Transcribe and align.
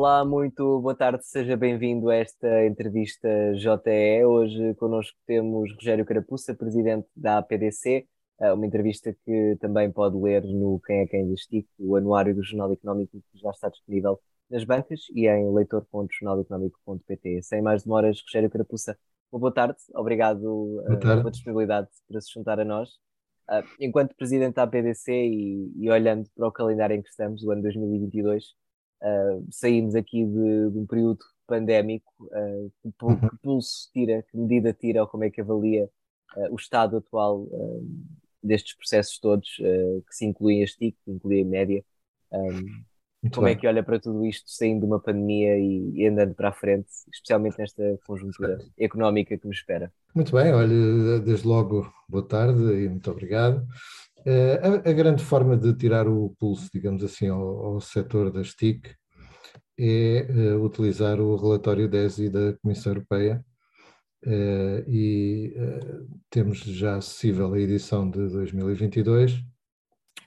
Olá, 0.00 0.24
muito 0.24 0.80
boa 0.80 0.94
tarde, 0.94 1.22
seja 1.26 1.58
bem-vindo 1.58 2.08
a 2.08 2.16
esta 2.16 2.64
entrevista 2.64 3.28
JE. 3.54 4.24
Hoje 4.24 4.74
connosco 4.76 5.14
temos 5.26 5.74
Rogério 5.74 6.06
Carapuça, 6.06 6.54
presidente 6.54 7.06
da 7.14 7.36
APDC, 7.36 8.08
eh, 8.40 8.52
uma 8.54 8.64
entrevista 8.64 9.14
que 9.26 9.58
também 9.60 9.92
pode 9.92 10.16
ler 10.16 10.42
no 10.44 10.80
Quem 10.86 11.00
é 11.00 11.06
Quem 11.06 11.24
Investic, 11.24 11.68
o 11.78 11.96
anuário 11.96 12.34
do 12.34 12.42
Jornal 12.42 12.72
Económico 12.72 13.18
que 13.30 13.38
já 13.38 13.50
está 13.50 13.68
disponível 13.68 14.18
nas 14.48 14.64
bancas 14.64 15.00
e 15.14 15.28
em 15.28 15.52
leitor.jornaleconómico.pt. 15.52 17.42
Sem 17.42 17.60
mais 17.60 17.82
demoras, 17.82 18.22
Rogério 18.22 18.48
Carapuça, 18.48 18.96
uma 19.30 19.38
boa 19.38 19.52
tarde, 19.52 19.76
obrigado 19.94 20.40
boa 20.40 20.98
tarde. 20.98 21.20
pela 21.20 21.30
disponibilidade 21.30 21.88
para 22.08 22.22
se 22.22 22.32
juntar 22.32 22.58
a 22.58 22.64
nós. 22.64 22.88
Uh, 23.50 23.62
enquanto 23.78 24.16
presidente 24.16 24.54
da 24.54 24.62
APDC 24.62 25.12
e, 25.12 25.70
e, 25.76 25.90
olhando 25.90 26.26
para 26.34 26.48
o 26.48 26.52
calendário 26.52 26.96
em 26.96 27.02
que 27.02 27.10
estamos, 27.10 27.42
o 27.42 27.50
ano 27.50 27.60
2022, 27.60 28.44
uh, 29.02 29.46
saímos 29.50 29.94
aqui 29.94 30.24
de, 30.24 30.70
de, 30.70 30.78
um 30.78 30.86
período 30.86 31.20
pandémico. 31.46 32.12
Uh, 32.20 32.70
que, 32.82 33.04
uhum. 33.04 33.16
que, 33.16 33.36
pulso 33.42 33.90
tira, 33.92 34.22
que 34.22 34.36
medida 34.36 34.72
tira 34.72 35.02
ou 35.02 35.08
como 35.08 35.24
é 35.24 35.30
que 35.30 35.40
avalia 35.40 35.88
o 36.52 36.54
estado 36.54 36.98
atual 36.98 37.48
destes 38.40 38.76
processos 38.76 39.18
todos 39.18 39.56
que 39.56 40.14
se 40.14 40.24
incluem 40.24 40.62
as 40.62 40.70
TIC, 40.74 40.96
que 41.04 41.10
incluem 41.10 41.42
a 41.42 41.44
média? 41.44 41.84
Um, 42.32 43.30
Como 43.34 43.48
é 43.48 43.50
bem. 43.50 43.56
é 43.56 43.60
que 43.60 43.66
olha 43.66 43.82
para 43.82 43.98
tudo 43.98 44.24
isto 44.24 44.48
saindo 44.48 44.80
de 44.80 44.86
uma 44.86 45.00
pandemia 45.00 45.58
e, 45.58 45.90
e 45.94 46.06
andando 46.06 46.34
para 46.34 46.50
a 46.50 46.52
frente, 46.52 46.88
especialmente 47.12 47.58
nesta 47.58 47.98
conjuntura 48.06 48.58
económica 48.78 49.36
que 49.36 49.46
nos 49.46 49.56
espera? 49.56 49.92
Muito 50.14 50.32
bem, 50.34 50.52
olha, 50.52 51.20
desde 51.20 51.46
logo, 51.46 51.92
boa 52.08 52.26
tarde 52.26 52.62
e 52.62 52.88
muito 52.88 53.10
obrigado. 53.10 53.66
Uh, 54.26 54.84
a, 54.84 54.90
a, 54.90 54.92
grande 54.92 55.24
forma 55.24 55.56
de 55.56 55.74
tirar 55.74 56.06
o 56.06 56.34
pulso, 56.38 56.68
digamos 56.72 57.02
assim, 57.02 57.28
ao, 57.28 57.40
ao 57.40 57.80
setor 57.80 58.30
das 58.30 58.54
TIC 58.54 58.94
é 59.78 60.26
uh, 60.30 60.62
utilizar 60.62 61.18
o 61.20 61.36
relatório 61.36 61.88
DESI 61.88 62.28
da 62.28 62.52
Comissão 62.58 62.92
Europeia 62.92 63.42
uh, 64.26 64.90
e 64.90 65.54
temos 66.28 66.58
já 66.58 66.96
acessível 66.96 67.54
a 67.54 67.58
edição 67.58 68.10
de 68.10 68.28
2022, 68.28 69.42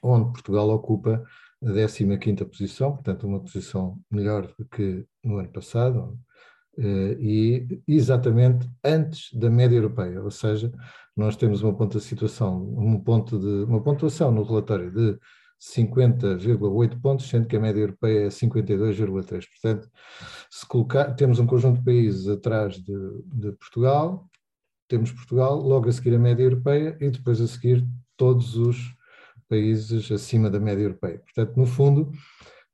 onde 0.02 0.32
Portugal 0.32 0.70
ocupa 0.70 1.24
a 1.66 2.18
15 2.18 2.46
posição, 2.46 2.94
portanto 2.94 3.26
uma 3.26 3.40
posição 3.40 4.00
melhor 4.12 4.54
do 4.58 4.66
que 4.66 5.06
no 5.24 5.38
ano 5.38 5.50
passado, 5.50 6.20
eh, 6.20 6.33
e 6.78 7.82
exatamente 7.88 8.70
antes 8.84 9.34
da 9.34 9.50
média 9.50 9.76
europeia, 9.76 10.22
ou 10.22 10.32
seja, 10.32 10.72
nós 11.16 11.36
temos 11.36 11.62
uma 11.62 11.76
ponta 11.76 12.00
situação, 12.00 12.62
um 12.78 13.00
ponto 13.00 13.40
de, 13.40 13.70
uma 13.70 13.82
pontuação 13.82 14.32
no 14.32 14.44
relatório 14.44 14.92
de 14.92 15.18
50,8 15.62 17.00
pontos, 17.00 17.30
sendo 17.30 17.48
que 17.48 17.56
a 17.56 17.60
média 17.60 17.82
europeia 17.82 18.26
é 18.26 18.30
52,3. 18.30 19.46
Portanto, 19.48 19.90
se 20.50 20.68
colocar, 20.68 21.14
temos 21.14 21.40
um 21.40 21.46
conjunto 21.46 21.80
de 21.80 21.86
países 21.86 22.28
atrás 22.28 22.76
de, 22.76 22.94
de 23.26 23.52
Portugal, 23.54 24.30
temos 24.88 25.12
Portugal, 25.12 25.56
logo 25.56 25.88
a 25.88 25.92
seguir 25.92 26.16
a 26.16 26.20
média 26.20 26.44
europeia 26.44 26.98
e 27.00 27.10
depois 27.10 27.40
a 27.40 27.48
seguir 27.48 27.86
todos 28.18 28.58
os 28.58 28.94
países 29.48 30.12
acima 30.12 30.50
da 30.50 30.60
média 30.60 30.84
europeia. 30.84 31.20
Portanto, 31.20 31.56
no 31.56 31.66
fundo, 31.66 32.12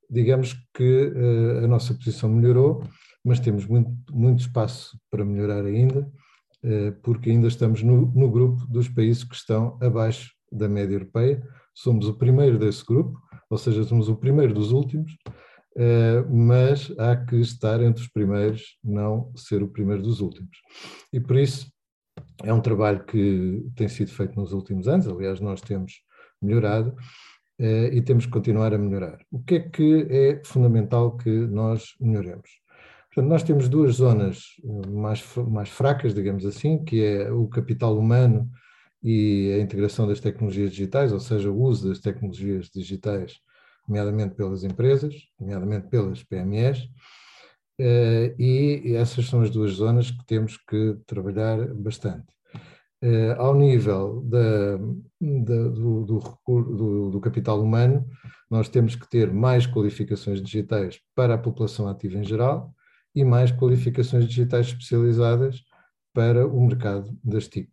digamos 0.08 0.54
que 0.74 1.12
uh, 1.14 1.64
a 1.64 1.68
nossa 1.68 1.94
posição 1.94 2.28
melhorou, 2.28 2.82
mas 3.24 3.40
temos 3.40 3.66
muito, 3.66 3.90
muito 4.10 4.40
espaço 4.40 4.98
para 5.10 5.24
melhorar 5.24 5.64
ainda, 5.64 6.10
uh, 6.64 6.92
porque 7.02 7.30
ainda 7.30 7.48
estamos 7.48 7.82
no, 7.82 8.06
no, 8.12 8.30
grupo 8.30 8.66
dos 8.66 8.88
países 8.88 9.24
que 9.24 9.34
estão 9.34 9.78
abaixo 9.82 10.32
da 10.50 10.68
média 10.68 10.94
europeia. 10.94 11.42
Somos 11.74 12.08
o 12.08 12.14
primeiro 12.14 12.58
desse 12.58 12.84
grupo, 12.84 13.18
ou 13.48 13.58
seja, 13.58 13.84
somos 13.84 14.08
o 14.08 14.16
primeiro 14.16 14.54
dos 14.54 14.72
últimos, 14.72 15.12
uh, 15.76 16.28
mas 16.34 16.92
há 16.98 17.16
que 17.16 17.36
estar 17.36 17.82
entre 17.82 18.02
os 18.02 18.08
primeiros, 18.08 18.76
não 18.82 19.32
ser 19.36 19.62
o 19.62 19.68
primeiro 19.68 20.02
dos 20.02 20.20
últimos. 20.20 20.58
E 21.12 21.20
por 21.20 21.36
isso 21.36 21.70
é 22.42 22.52
um 22.52 22.60
trabalho 22.60 23.04
que 23.04 23.64
tem 23.76 23.88
sido 23.88 24.10
feito 24.10 24.38
nos 24.38 24.52
últimos 24.52 24.88
anos, 24.88 25.06
aliás, 25.06 25.40
nós 25.40 25.60
temos 25.60 26.02
melhorado 26.42 26.96
eh, 27.58 27.90
e 27.92 28.02
temos 28.02 28.24
que 28.24 28.32
continuar 28.32 28.72
a 28.72 28.78
melhorar. 28.78 29.18
O 29.30 29.42
que 29.42 29.54
é 29.56 29.60
que 29.60 30.06
é 30.10 30.42
fundamental 30.44 31.16
que 31.18 31.30
nós 31.30 31.94
melhoremos? 32.00 32.48
Portanto, 33.12 33.28
nós 33.28 33.42
temos 33.42 33.68
duas 33.68 33.96
zonas 33.96 34.44
eh, 34.64 34.88
mais, 34.88 35.24
mais 35.36 35.68
fracas, 35.68 36.14
digamos 36.14 36.46
assim, 36.46 36.82
que 36.84 37.04
é 37.04 37.30
o 37.30 37.48
capital 37.48 37.98
humano 37.98 38.48
e 39.02 39.52
a 39.58 39.60
integração 39.60 40.06
das 40.06 40.20
tecnologias 40.20 40.70
digitais, 40.70 41.12
ou 41.12 41.18
seja, 41.18 41.50
o 41.50 41.60
uso 41.60 41.88
das 41.88 41.98
tecnologias 41.98 42.70
digitais, 42.72 43.40
nomeadamente 43.88 44.34
pelas 44.36 44.62
empresas, 44.62 45.14
nomeadamente 45.40 45.88
pelas 45.88 46.22
PMEs, 46.22 46.88
eh, 47.80 48.34
e 48.38 48.94
essas 48.94 49.26
são 49.26 49.40
as 49.42 49.50
duas 49.50 49.72
zonas 49.72 50.10
que 50.10 50.24
temos 50.26 50.56
que 50.56 50.96
trabalhar 51.06 51.74
bastante. 51.74 52.26
Eh, 53.02 53.34
ao 53.38 53.54
nível 53.54 54.20
da, 54.22 54.76
da, 55.20 55.68
do, 55.68 56.04
do, 56.04 56.20
do, 56.46 57.10
do, 57.10 57.20
capital 57.20 57.60
humano, 57.60 58.06
nós 58.48 58.68
temos 58.68 58.94
que 58.94 59.08
ter 59.08 59.32
mais 59.32 59.66
qualificações 59.66 60.40
digitais 60.42 61.00
para 61.14 61.34
a 61.34 61.38
população 61.38 61.88
ativa 61.88 62.18
em 62.18 62.24
geral 62.24 62.72
e 63.14 63.24
mais 63.24 63.50
qualificações 63.50 64.26
digitais 64.26 64.66
especializadas 64.68 65.62
para 66.12 66.46
o 66.46 66.60
mercado 66.60 67.16
das 67.22 67.48
TIC. 67.48 67.70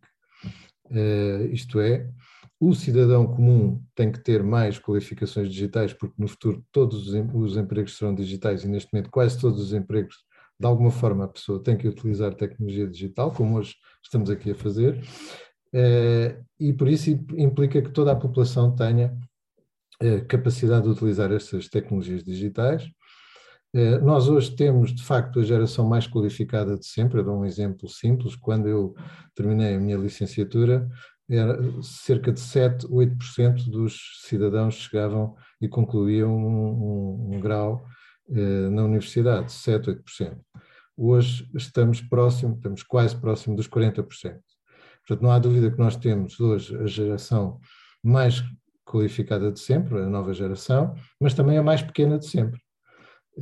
Uh, 0.86 1.46
isto 1.52 1.80
é, 1.80 2.10
o 2.60 2.74
cidadão 2.74 3.28
comum 3.28 3.84
tem 3.94 4.12
que 4.12 4.20
ter 4.20 4.42
mais 4.42 4.80
qualificações 4.80 5.50
digitais, 5.50 5.94
porque 5.94 6.16
no 6.18 6.28
futuro 6.28 6.66
todos 6.72 7.08
os, 7.08 7.14
os 7.34 7.58
empregos 7.58 7.98
serão 7.98 8.16
digitais 8.16 8.64
e 8.64 8.68
neste 8.68 8.92
momento 8.94 9.12
quase 9.12 9.40
todos 9.40 9.62
os 9.62 9.74
empregos 9.74 10.16
de 10.60 10.66
alguma 10.66 10.90
forma 10.90 11.26
a 11.26 11.28
pessoa 11.28 11.62
tem 11.62 11.78
que 11.78 11.88
utilizar 11.88 12.34
tecnologia 12.34 12.88
digital, 12.88 13.32
como 13.32 13.58
hoje 13.58 13.76
estamos 14.04 14.30
aqui 14.30 14.52
a 14.52 14.56
fazer, 14.56 15.00
eh, 15.74 16.40
e 16.60 16.74
por 16.74 16.88
isso 16.88 17.10
implica 17.38 17.82
que 17.82 17.92
toda 17.92 18.12
a 18.12 18.16
população 18.16 18.76
tenha 18.76 19.16
eh, 20.02 20.22
capacidade 20.22 20.86
de 20.86 20.90
utilizar 20.90 21.32
essas 21.32 21.68
tecnologias 21.68 22.24
digitais. 22.24 22.84
Eh, 23.74 24.00
nós 24.00 24.28
hoje 24.28 24.56
temos, 24.56 24.94
de 24.94 25.04
facto, 25.04 25.40
a 25.40 25.44
geração 25.44 25.88
mais 25.88 26.08
qualificada 26.08 26.78
de 26.78 26.86
sempre. 26.86 27.20
Eu 27.20 27.26
dou 27.26 27.40
um 27.40 27.46
exemplo 27.46 27.88
simples. 27.90 28.36
Quando 28.36 28.68
eu 28.68 28.96
terminei 29.36 29.76
a 29.76 29.80
minha 29.80 29.98
licenciatura, 29.98 30.88
era 31.30 31.60
cerca 31.82 32.32
de 32.32 32.40
7, 32.40 32.88
8% 32.88 33.70
dos 33.70 34.22
cidadãos 34.24 34.76
chegavam 34.76 35.36
e 35.62 35.68
concluíam 35.68 36.34
um, 36.34 37.32
um, 37.32 37.36
um 37.36 37.40
grau 37.42 37.86
eh, 38.30 38.70
na 38.70 38.84
universidade, 38.86 39.52
7, 39.52 39.92
8%. 39.92 40.38
Hoje 40.96 41.50
estamos 41.56 42.02
próximo, 42.02 42.56
estamos 42.56 42.82
quase 42.84 43.16
próximo 43.16 43.56
dos 43.56 43.68
40%. 43.68 44.04
Portanto, 44.06 45.22
não 45.22 45.32
há 45.32 45.40
dúvida 45.40 45.70
que 45.72 45.78
nós 45.78 45.96
temos 45.96 46.40
hoje 46.40 46.76
a 46.78 46.86
geração 46.86 47.60
mais 48.04 48.44
qualificada 48.86 49.52
de 49.52 49.60
sempre, 49.60 50.00
a 50.00 50.10
nova 50.10 50.34
geração, 50.34 50.96
mas 51.20 51.34
também 51.34 51.58
a 51.58 51.64
mais 51.64 51.82
pequena 51.82 52.18
de 52.18 52.26
sempre. 52.26 52.60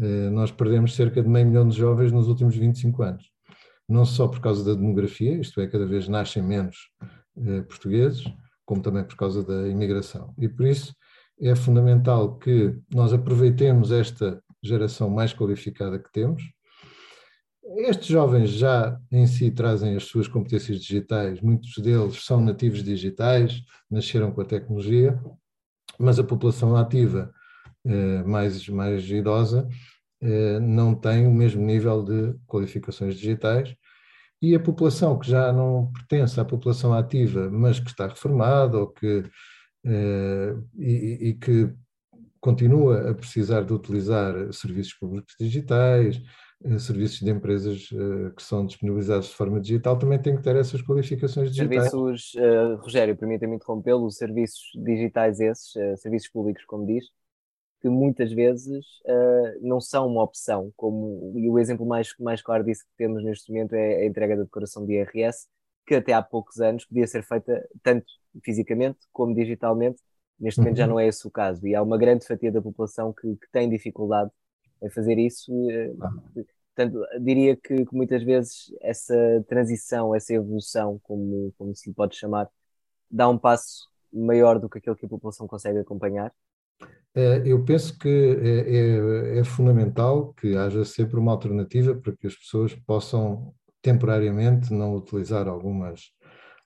Eh, 0.02 0.30
nós 0.30 0.52
perdemos 0.52 0.96
cerca 0.96 1.22
de 1.22 1.30
meio 1.30 1.48
milhão 1.48 1.68
de 1.68 1.78
jovens 1.78 2.12
nos 2.12 2.28
últimos 2.28 2.56
25 2.56 3.04
anos. 3.04 3.32
Não 3.88 4.04
só 4.06 4.28
por 4.28 4.40
causa 4.40 4.64
da 4.64 4.74
demografia, 4.74 5.40
isto 5.40 5.62
é, 5.62 5.68
cada 5.68 5.86
vez 5.86 6.08
nascem 6.08 6.44
menos 6.44 6.90
eh, 7.38 7.62
portugueses, 7.62 8.24
como 8.66 8.82
também 8.82 9.04
por 9.04 9.16
causa 9.16 9.44
da 9.44 9.68
imigração. 9.68 10.34
E 10.38 10.50
por 10.50 10.66
isso 10.66 10.94
é 11.40 11.56
fundamental 11.56 12.38
que 12.38 12.76
nós 12.94 13.14
aproveitemos 13.14 13.92
esta 13.92 14.42
geração 14.64 15.10
mais 15.10 15.34
qualificada 15.34 16.00
que 16.00 16.12
temos. 16.12 16.44
Estes 17.78 18.08
jovens 18.08 18.50
já 18.50 18.98
em 19.12 19.28
si 19.28 19.52
trazem 19.52 19.96
as 19.96 20.04
suas 20.04 20.28
competências 20.28 20.80
digitais, 20.80 21.42
muitos 21.42 21.78
deles 21.78 22.24
são 22.24 22.40
nativos 22.40 22.84
digitais, 22.84 23.62
nasceram 23.90 24.32
com 24.32 24.42
a 24.42 24.46
tecnologia, 24.46 25.20
mas 26.00 26.20
a 26.20 26.24
população 26.24 26.76
ativa 26.76 27.32
mais, 28.26 28.68
mais 28.68 29.10
idosa 29.10 29.68
eh, 30.22 30.60
não 30.60 30.96
tem 30.96 31.28
o 31.28 31.32
mesmo 31.32 31.64
nível 31.64 32.04
de 32.04 32.34
qualificações 32.48 33.16
digitais 33.16 33.76
e 34.42 34.56
a 34.56 34.60
população 34.60 35.20
que 35.20 35.30
já 35.30 35.52
não 35.52 35.92
pertence 35.92 36.40
à 36.40 36.46
população 36.46 36.94
ativa, 36.94 37.50
mas 37.50 37.80
que 37.80 37.90
está 37.90 38.08
reformada 38.08 38.78
ou 38.78 38.88
que, 38.88 39.24
eh, 39.86 40.56
e, 40.78 41.30
e 41.30 41.34
que 41.34 41.70
continua 42.40 43.12
a 43.12 43.14
precisar 43.14 43.62
de 43.62 43.74
utilizar 43.74 44.34
serviços 44.54 44.94
públicos 44.94 45.36
digitais, 45.40 46.22
eh, 46.64 46.80
serviços 46.80 47.20
de 47.20 47.30
empresas 47.30 47.90
eh, 47.92 48.32
que 48.36 48.42
são 48.42 48.66
disponibilizados 48.66 49.28
de 49.28 49.36
forma 49.36 49.60
digital, 49.60 49.98
também 49.98 50.20
tem 50.20 50.36
que 50.36 50.44
ter 50.44 50.56
essas 50.56 50.82
qualificações 50.82 51.52
digitais. 51.52 51.92
Serviços, 51.92 52.34
Rogério, 52.80 53.18
permita-me 53.18 53.56
interrompê-lo, 53.56 54.10
serviços 54.10 54.72
digitais 54.76 55.40
esses, 55.40 55.72
serviços 56.00 56.30
públicos, 56.30 56.64
como 56.66 56.86
diz, 56.86 57.06
que 57.86 57.90
muitas 57.90 58.32
vezes 58.32 58.84
uh, 59.06 59.60
não 59.62 59.80
são 59.80 60.08
uma 60.08 60.24
opção, 60.24 60.74
como, 60.76 61.34
e 61.38 61.48
o 61.48 61.60
exemplo 61.60 61.86
mais, 61.86 62.10
mais 62.20 62.42
claro 62.42 62.64
disso 62.64 62.84
que 62.84 62.98
temos 62.98 63.24
neste 63.24 63.52
momento 63.52 63.74
é 63.76 63.98
a 63.98 64.06
entrega 64.08 64.36
da 64.36 64.42
declaração 64.42 64.84
de 64.88 64.94
IRS, 64.94 65.48
que 65.86 65.94
até 65.94 66.14
há 66.14 66.24
poucos 66.24 66.60
anos 66.60 66.84
podia 66.84 67.06
ser 67.06 67.24
feita 67.24 67.64
tanto 67.84 68.06
fisicamente 68.44 68.98
como 69.14 69.36
digitalmente, 69.36 70.02
Neste 70.40 70.60
momento 70.60 70.78
já 70.78 70.84
uhum. 70.84 70.90
não 70.90 71.00
é 71.00 71.08
esse 71.08 71.26
o 71.26 71.32
caso 71.32 71.66
e 71.66 71.74
há 71.74 71.82
uma 71.82 71.98
grande 71.98 72.26
fatia 72.26 72.52
da 72.52 72.62
população 72.62 73.14
que, 73.14 73.36
que 73.38 73.50
tem 73.52 73.70
dificuldade 73.70 74.30
em 74.84 74.90
fazer 74.90 75.18
isso. 75.18 75.52
Ah. 76.02 76.12
Portanto, 76.76 77.06
diria 77.22 77.56
que, 77.56 77.86
que, 77.86 77.96
muitas 77.96 78.22
vezes 78.22 78.74
essa 78.82 79.16
transição, 79.48 80.14
essa 80.14 80.34
evolução, 80.34 81.00
como, 81.04 81.54
como 81.58 81.74
se 81.74 81.94
pode 81.94 82.18
chamar, 82.18 82.50
dá 83.10 83.30
um 83.30 83.38
passo 83.38 83.88
maior 84.12 84.60
do 84.60 84.70
que 84.70 84.80
aquilo 84.80 84.96
que 84.96 85.06
a 85.06 85.10
população 85.10 85.48
consegue 85.48 85.80
acompanhar? 85.80 86.34
É, 87.14 87.42
eu 87.46 87.64
penso 87.64 87.98
que 87.98 88.10
é, 88.10 89.38
é, 89.38 89.40
é, 89.40 89.44
fundamental 89.44 90.34
que 90.34 90.56
haja 90.56 90.84
sempre 90.84 91.18
uma 91.18 91.32
alternativa 91.32 91.96
para 91.96 92.16
que 92.16 92.28
as 92.28 92.36
pessoas 92.36 92.76
possam 92.76 93.54
temporariamente 93.82 94.74
não 94.74 94.96
utilizar 94.96 95.48
algumas, 95.48 96.12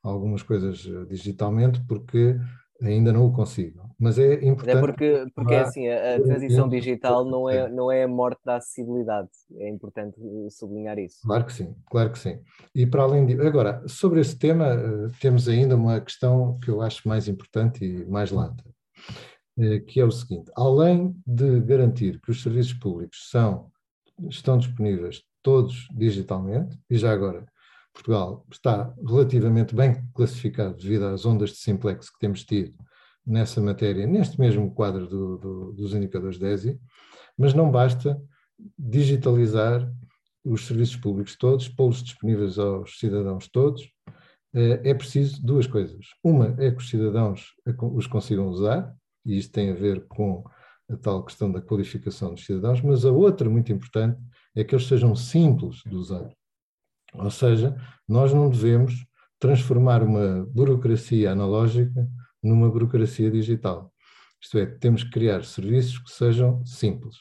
algumas 0.02 0.42
coisas 0.42 0.80
digitalmente, 1.08 1.80
porque 1.88 2.36
ainda 2.82 3.12
não 3.12 3.26
o 3.26 3.34
consigo. 3.34 3.90
Mas 4.00 4.18
é 4.18 4.46
importante. 4.46 4.78
É 4.78 4.80
porque, 4.80 5.26
porque 5.36 5.54
é 5.54 5.60
assim, 5.60 5.88
a, 5.90 6.16
a 6.16 6.22
transição 6.22 6.70
digital 6.70 7.26
não 7.26 7.50
é, 7.50 7.70
não 7.70 7.92
é 7.92 8.04
a 8.04 8.08
morte 8.08 8.40
da 8.46 8.56
acessibilidade. 8.56 9.30
É 9.58 9.70
importante 9.70 10.18
sublinhar 10.50 10.98
isso. 10.98 11.20
Claro 11.24 11.46
que 11.46 11.54
sim, 11.54 11.76
claro 11.90 12.12
que 12.12 12.20
sim. 12.20 12.40
E 12.74 12.86
para 12.86 13.04
além 13.04 13.26
de. 13.26 13.34
Agora, 13.46 13.84
sobre 13.88 14.22
esse 14.22 14.38
tema, 14.38 14.68
eh, 14.68 15.08
temos 15.20 15.50
ainda 15.50 15.76
uma 15.76 16.00
questão 16.00 16.58
que 16.60 16.70
eu 16.72 16.82
acho 16.82 17.08
mais 17.08 17.28
importante 17.28 17.84
e 17.84 18.06
mais 18.06 18.32
lata, 18.32 18.64
eh, 18.66 18.74
que 19.88 20.00
é 20.00 20.06
o 20.06 20.12
seguinte: 20.12 20.52
além 20.56 21.16
de 21.26 21.60
garantir 21.62 22.20
que 22.22 22.32
os 22.32 22.42
serviços 22.42 22.74
públicos 22.74 23.30
são, 23.30 23.72
estão 24.30 24.58
disponíveis 24.58 25.22
todos 25.42 25.88
digitalmente, 25.92 26.78
e 26.90 26.98
já 26.98 27.12
agora 27.12 27.46
Portugal 27.94 28.46
está 28.52 28.94
relativamente 29.06 29.76
bem 29.76 30.04
classificado 30.14 30.76
devido 30.76 31.06
às 31.06 31.26
ondas 31.26 31.52
de 31.52 31.58
simplex 31.58 32.10
que 32.10 32.20
temos 32.20 32.44
tido 32.44 32.74
nessa 33.26 33.62
matéria, 33.62 34.08
neste 34.08 34.40
mesmo 34.40 34.74
quadro 34.74 35.08
do, 35.08 35.38
do, 35.38 35.72
dos 35.74 35.94
indicadores 35.94 36.38
DESI, 36.38 36.80
mas 37.38 37.54
não 37.54 37.70
basta 37.70 38.20
digitalizar 38.78 39.90
os 40.44 40.66
serviços 40.66 40.96
públicos 40.96 41.36
todos, 41.36 41.68
pô-los 41.68 42.02
disponíveis 42.02 42.58
aos 42.58 42.98
cidadãos 42.98 43.48
todos, 43.48 43.90
eh, 44.54 44.82
é 44.84 44.94
preciso 44.94 45.44
duas 45.46 45.68
coisas. 45.68 46.08
Uma 46.24 46.56
é 46.58 46.72
que 46.72 46.78
os 46.78 46.90
cidadãos 46.90 47.54
os 47.96 48.08
consigam 48.08 48.48
usar, 48.48 48.94
e 49.30 49.38
isto 49.38 49.52
tem 49.52 49.70
a 49.70 49.76
ver 49.76 50.06
com 50.08 50.44
a 50.90 50.98
tal 50.98 51.24
questão 51.24 51.52
da 51.52 51.62
qualificação 51.62 52.34
dos 52.34 52.46
cidadãos, 52.46 52.82
mas 52.82 53.06
a 53.06 53.12
outra 53.12 53.50
muito 53.50 53.72
importante 53.72 54.20
é 54.56 54.64
que 54.64 54.74
eles 54.74 54.88
sejam 54.88 55.16
simples 55.16 55.84
de 55.86 55.96
usar. 55.96 56.28
Ou 57.14 57.30
seja, 57.30 57.76
nós 58.08 58.34
não 58.34 58.50
devemos 58.50 59.06
transformar 59.40 60.04
uma 60.04 60.46
burocracia 60.46 61.32
analógica 61.32 62.08
numa 62.42 62.70
burocracia 62.70 63.30
digital. 63.30 63.94
Isto 64.42 64.58
é, 64.58 64.66
temos 64.66 65.04
que 65.04 65.12
criar 65.12 65.44
serviços 65.44 66.00
que 66.00 66.12
sejam 66.12 66.66
simples. 66.66 67.16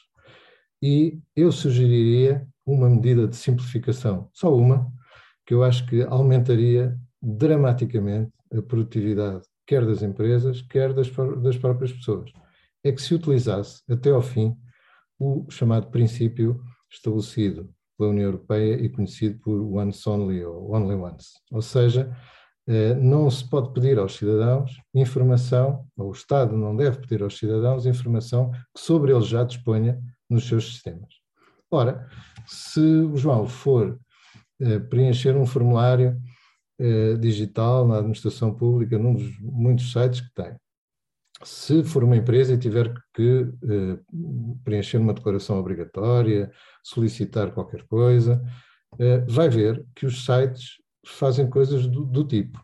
E 0.81 1.19
eu 1.35 1.51
sugeriria 1.51 2.47
uma 2.65 2.89
medida 2.89 3.27
de 3.27 3.35
simplificação, 3.35 4.29
só 4.33 4.55
uma, 4.55 4.91
que 5.45 5.53
eu 5.53 5.63
acho 5.63 5.85
que 5.87 6.01
aumentaria 6.03 6.97
dramaticamente 7.21 8.31
a 8.53 8.61
produtividade, 8.61 9.45
quer 9.69 9.85
das 9.85 10.01
empresas, 10.01 10.63
quer 10.63 10.91
das, 10.93 11.11
das 11.43 11.55
próprias 11.55 11.93
pessoas. 11.93 12.31
É 12.83 12.91
que 12.91 12.99
se 12.99 13.13
utilizasse 13.13 13.83
até 13.87 14.09
ao 14.09 14.21
fim 14.21 14.57
o 15.19 15.45
chamado 15.51 15.91
princípio 15.91 16.59
estabelecido 16.91 17.69
pela 17.95 18.09
União 18.09 18.25
Europeia 18.25 18.81
e 18.81 18.89
conhecido 18.89 19.37
por 19.39 19.61
once 19.61 20.09
only 20.09 20.43
ou 20.43 20.73
only 20.73 20.95
once. 20.95 21.33
Ou 21.51 21.61
seja, 21.61 22.11
eh, 22.67 22.95
não 22.95 23.29
se 23.29 23.47
pode 23.47 23.71
pedir 23.71 23.99
aos 23.99 24.15
cidadãos 24.15 24.75
informação, 24.91 25.85
ou 25.95 26.07
o 26.07 26.13
Estado 26.13 26.57
não 26.57 26.75
deve 26.75 26.97
pedir 27.01 27.21
aos 27.21 27.37
cidadãos 27.37 27.85
informação 27.85 28.49
que 28.73 28.81
sobre 28.81 29.13
eles 29.13 29.27
já 29.27 29.43
disponha 29.43 30.01
nos 30.27 30.47
seus 30.47 30.65
sistemas. 30.65 31.13
Ora, 31.69 32.07
se 32.47 32.79
o 32.79 33.15
João 33.15 33.47
for 33.47 33.99
eh, 34.59 34.79
preencher 34.79 35.35
um 35.35 35.45
formulário 35.45 36.19
eh, 36.81 37.15
digital 37.17 37.85
na 37.85 37.97
administração 37.97 38.53
pública, 38.53 38.97
num 38.97 39.13
dos 39.13 39.37
muitos 39.41 39.91
sites 39.91 40.21
que 40.21 40.33
tem, 40.33 40.55
se 41.43 41.83
for 41.83 42.05
uma 42.05 42.15
empresa 42.15 42.53
e 42.53 42.57
tiver 42.57 42.93
que 43.13 43.49
eh, 43.63 43.99
preencher 44.63 44.97
uma 44.97 45.13
declaração 45.13 45.59
obrigatória, 45.59 46.49
solicitar 46.81 47.51
qualquer 47.51 47.83
coisa, 47.83 48.41
eh, 48.97 49.25
vai 49.27 49.49
ver 49.49 49.85
que 49.93 50.05
os 50.05 50.23
sites 50.23 50.77
fazem 51.05 51.49
coisas 51.49 51.85
do, 51.85 52.05
do 52.05 52.23
tipo. 52.23 52.57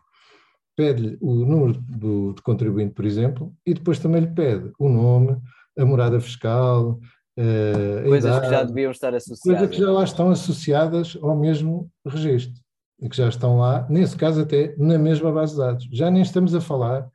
Pede-lhe 0.74 1.18
o 1.20 1.34
número 1.34 1.74
do, 1.74 2.32
de 2.32 2.40
contribuinte, 2.40 2.94
por 2.94 3.04
exemplo, 3.04 3.54
e 3.66 3.74
depois 3.74 3.98
também 3.98 4.22
lhe 4.22 4.34
pede 4.34 4.72
o 4.78 4.88
nome, 4.88 5.36
a 5.78 5.84
morada 5.84 6.18
fiscal, 6.20 6.98
a 7.38 8.02
coisas 8.02 8.30
idade, 8.30 8.46
que 8.46 8.50
já 8.50 8.62
deviam 8.62 8.90
estar 8.90 9.14
associadas. 9.14 9.60
Coisas 9.60 9.76
que 9.76 9.82
já 9.82 9.90
lá 9.90 10.04
estão 10.04 10.30
associadas 10.30 11.18
ao 11.20 11.36
mesmo 11.36 11.90
registro 12.06 12.65
que 13.10 13.16
já 13.16 13.28
estão 13.28 13.58
lá, 13.58 13.86
nesse 13.88 14.16
caso 14.16 14.42
até 14.42 14.74
na 14.78 14.98
mesma 14.98 15.30
base 15.30 15.52
de 15.52 15.58
dados. 15.58 15.88
Já 15.92 16.10
nem 16.10 16.22
estamos 16.22 16.54
a 16.54 16.60
falar 16.60 17.08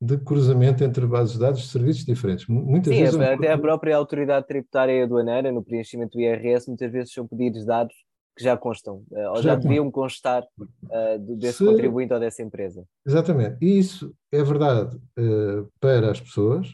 de 0.00 0.16
cruzamento 0.18 0.84
entre 0.84 1.06
bases 1.06 1.34
de 1.34 1.40
dados 1.40 1.60
de 1.60 1.68
serviços 1.68 2.04
diferentes. 2.04 2.46
Muitas 2.46 2.94
Sim, 2.94 3.02
vezes 3.02 3.20
até 3.20 3.52
a 3.52 3.58
própria 3.58 3.96
autoridade 3.96 4.46
tributária 4.46 4.92
e 4.92 5.02
aduaneira, 5.02 5.50
no 5.50 5.62
preenchimento 5.62 6.16
do 6.16 6.20
IRS, 6.20 6.68
muitas 6.68 6.90
vezes 6.92 7.12
são 7.12 7.26
pedidos 7.26 7.64
dados 7.64 7.94
que 8.36 8.44
já 8.44 8.56
constam, 8.56 9.02
uh, 9.10 9.30
ou 9.30 9.36
já, 9.36 9.50
já 9.50 9.54
deviam 9.56 9.90
constar 9.90 10.44
uh, 10.44 11.36
desse 11.36 11.58
Se... 11.58 11.64
contribuinte 11.64 12.14
ou 12.14 12.20
dessa 12.20 12.40
empresa. 12.40 12.84
Exatamente. 13.04 13.56
E 13.60 13.78
isso 13.78 14.14
é 14.30 14.42
verdade 14.44 14.96
uh, 14.96 15.68
para 15.80 16.12
as 16.12 16.20
pessoas, 16.20 16.72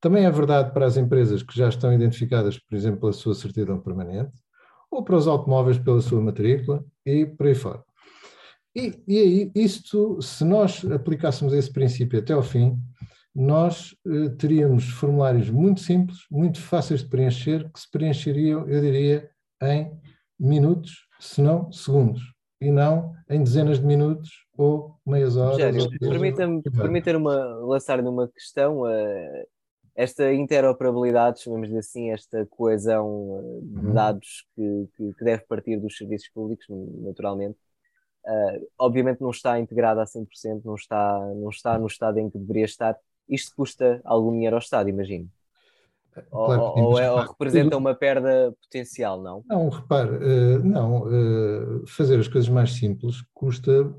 também 0.00 0.24
é 0.24 0.30
verdade 0.30 0.72
para 0.72 0.86
as 0.86 0.96
empresas 0.96 1.42
que 1.42 1.56
já 1.56 1.68
estão 1.68 1.92
identificadas, 1.92 2.58
por 2.58 2.74
exemplo, 2.74 3.00
pela 3.00 3.12
sua 3.12 3.34
certidão 3.34 3.78
permanente, 3.78 4.32
ou 4.90 5.02
para 5.04 5.16
os 5.16 5.28
automóveis 5.28 5.78
pela 5.78 6.00
sua 6.00 6.22
matrícula 6.22 6.82
e 7.04 7.26
por 7.26 7.46
aí 7.46 7.54
fora. 7.54 7.82
E, 8.74 8.92
e 9.06 9.18
aí, 9.18 9.52
isto, 9.54 10.20
se 10.20 10.44
nós 10.44 10.84
aplicássemos 10.90 11.52
esse 11.52 11.72
princípio 11.72 12.18
até 12.18 12.32
ao 12.32 12.42
fim, 12.42 12.76
nós 13.34 13.96
eh, 14.06 14.28
teríamos 14.38 14.88
formulários 14.90 15.50
muito 15.50 15.80
simples, 15.80 16.18
muito 16.30 16.60
fáceis 16.60 17.02
de 17.02 17.08
preencher, 17.08 17.70
que 17.72 17.80
se 17.80 17.90
preencheriam, 17.90 18.68
eu 18.68 18.80
diria, 18.80 19.30
em 19.62 19.90
minutos, 20.38 21.06
se 21.18 21.40
não 21.40 21.70
segundos, 21.72 22.22
e 22.60 22.70
não 22.70 23.12
em 23.28 23.42
dezenas 23.42 23.78
de 23.78 23.86
minutos 23.86 24.30
ou 24.56 24.96
meias 25.06 25.36
horas. 25.36 25.88
Permita-me 25.98 26.62
permita 26.62 27.18
lançar 27.18 28.02
numa 28.02 28.28
questão 28.28 28.82
uh, 28.82 29.46
esta 29.94 30.32
interoperabilidade, 30.32 31.42
chamamos 31.42 31.68
de 31.68 31.76
assim, 31.76 32.10
esta 32.10 32.46
coesão 32.46 33.06
uh, 33.08 33.60
de 33.62 33.86
uhum. 33.86 33.94
dados 33.94 34.46
que, 34.54 34.88
que, 34.96 35.14
que, 35.14 35.24
deve 35.24 35.44
partir 35.46 35.76
dos 35.78 35.96
serviços 35.96 36.28
públicos, 36.30 36.66
naturalmente. 37.02 37.58
Uh, 38.26 38.66
obviamente 38.78 39.20
não 39.20 39.30
está 39.30 39.58
integrada 39.60 40.02
a 40.02 40.06
100%, 40.06 40.62
não 40.64 40.74
está, 40.74 41.18
não 41.36 41.50
está 41.50 41.78
no 41.78 41.86
estado 41.86 42.18
em 42.18 42.30
que 42.30 42.38
deveria 42.38 42.64
estar. 42.64 42.96
Isto 43.28 43.54
custa 43.56 44.00
algum 44.04 44.32
dinheiro 44.32 44.56
ao 44.56 44.60
Estado, 44.60 44.88
imagino. 44.88 45.28
Claro 46.30 46.62
ou, 46.62 46.78
ou, 46.78 46.98
é, 46.98 47.10
ou, 47.10 47.18
representa 47.18 47.76
uma 47.76 47.94
perda 47.94 48.54
potencial, 48.62 49.20
não? 49.20 49.42
Não, 49.46 49.68
repare, 49.68 50.10
uh, 50.10 50.64
não, 50.64 51.02
uh, 51.02 51.86
fazer 51.86 52.20
as 52.20 52.28
coisas 52.28 52.48
mais 52.48 52.72
simples 52.72 53.16
custa, 53.34 53.92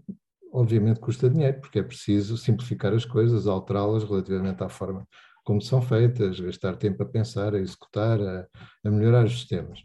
obviamente 0.52 1.00
custa 1.00 1.30
dinheiro, 1.30 1.60
porque 1.60 1.80
é 1.80 1.84
preciso 1.84 2.38
simplificar 2.38 2.94
as 2.94 3.04
coisas, 3.04 3.48
alterá-las 3.48 4.04
relativamente 4.04 4.64
à 4.64 4.70
forma 4.70 5.06
como 5.46 5.62
são 5.62 5.80
feitas, 5.80 6.40
gastar 6.40 6.76
tempo 6.76 7.04
a 7.04 7.06
pensar, 7.06 7.54
a 7.54 7.60
executar, 7.60 8.20
a, 8.20 8.48
a 8.84 8.90
melhorar 8.90 9.26
os 9.26 9.34
sistemas. 9.34 9.80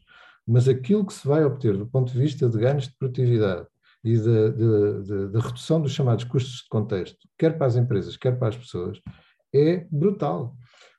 Mas 0.46 0.66
aquilo 0.66 1.04
que 1.04 1.12
se 1.12 1.28
vai 1.28 1.44
obter 1.44 1.76
do 1.76 1.86
ponto 1.86 2.10
de 2.10 2.18
vista 2.18 2.48
de 2.48 2.58
ganhos 2.58 2.88
de 2.88 2.96
produtividade, 2.96 3.66
e 4.02 4.16
da 4.16 5.40
redução 5.40 5.80
dos 5.80 5.92
chamados 5.92 6.24
custos 6.24 6.62
de 6.62 6.68
contexto, 6.68 7.18
quer 7.38 7.56
para 7.56 7.66
as 7.66 7.76
empresas, 7.76 8.16
quer 8.16 8.38
para 8.38 8.48
as 8.48 8.56
pessoas, 8.56 9.00
é 9.54 9.86
brutal. 9.90 10.56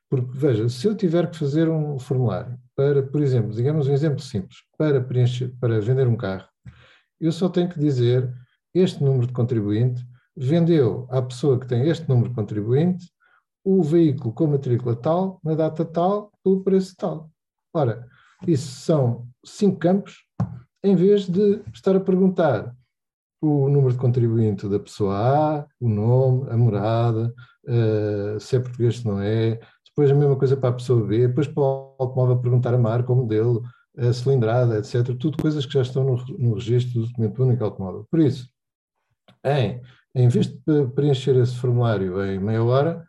Porque, 0.10 0.38
veja, 0.38 0.68
se 0.68 0.86
eu 0.86 0.96
tiver 0.96 1.30
que 1.32 1.38
fazer 1.38 1.70
um 1.70 1.98
formulário 1.98 2.60
para, 2.76 3.02
por 3.02 3.22
exemplo, 3.22 3.52
digamos 3.52 3.88
um 3.88 3.94
exemplo 3.94 4.20
simples, 4.20 4.58
para, 4.78 5.02
preencher, 5.02 5.54
para 5.60 5.80
vender 5.80 6.08
um 6.08 6.18
carro, 6.18 6.48
eu 7.20 7.32
só 7.32 7.48
tenho 7.48 7.70
que 7.70 7.80
dizer 7.80 8.32
este 8.74 9.04
número 9.04 9.28
de 9.28 9.34
contribuinte 9.34 10.06
vendeu 10.36 11.08
à 11.10 11.22
pessoa 11.22 11.60
que 11.60 11.68
tem 11.68 11.88
este 11.88 12.08
número 12.08 12.30
de 12.30 12.36
contribuinte 12.36 13.12
o 13.64 13.84
veículo 13.84 14.34
com 14.34 14.48
matrícula 14.48 14.96
tal, 14.96 15.40
na 15.44 15.54
data 15.54 15.86
tal, 15.86 16.32
pelo 16.44 16.64
preço 16.64 16.96
tal. 16.98 17.30
Ora, 17.74 18.08
isso 18.48 18.68
são 18.82 19.28
cinco 19.46 19.78
campos, 19.78 20.26
em 20.84 20.96
vez 20.96 21.28
de 21.28 21.62
estar 21.72 21.96
a 21.96 22.00
perguntar 22.00 22.76
o 23.42 23.68
número 23.68 23.94
de 23.94 24.00
contribuinte 24.00 24.70
da 24.70 24.80
pessoa 24.80 25.16
A, 25.18 25.66
o 25.80 25.90
nome, 25.90 26.50
a 26.50 26.58
morada, 26.58 27.34
uh, 27.66 28.40
se 28.40 28.56
é 28.56 28.60
português, 28.60 29.00
se 29.00 29.06
não 29.06 29.20
é, 29.20 29.60
depois 29.88 30.12
a 30.12 30.16
mesma 30.16 30.36
coisa 30.36 30.56
para 30.56 30.70
a 30.70 30.74
pessoa 30.74 31.06
B, 31.06 31.28
depois 31.28 31.48
para 31.48 31.64
o 31.64 31.96
automóvel 32.00 32.40
perguntar 32.40 32.74
a 32.74 32.78
marca, 32.78 33.12
o 33.12 33.16
modelo, 33.16 33.64
a 33.98 34.14
cilindrada, 34.14 34.78
etc. 34.78 35.16
Tudo 35.18 35.42
coisas 35.42 35.66
que 35.66 35.74
já 35.74 35.82
estão 35.82 36.04
no, 36.04 36.16
no 36.38 36.54
registro 36.54 37.02
do 37.02 37.08
documento 37.08 37.44
único 37.44 37.64
automóvel. 37.64 38.08
Por 38.10 38.20
isso, 38.20 38.48
em, 39.44 39.82
em 40.16 40.28
vez 40.30 40.48
de 40.48 40.88
preencher 40.96 41.36
esse 41.36 41.56
formulário 41.56 42.24
em 42.26 42.40
meia 42.40 42.64
hora, 42.64 43.06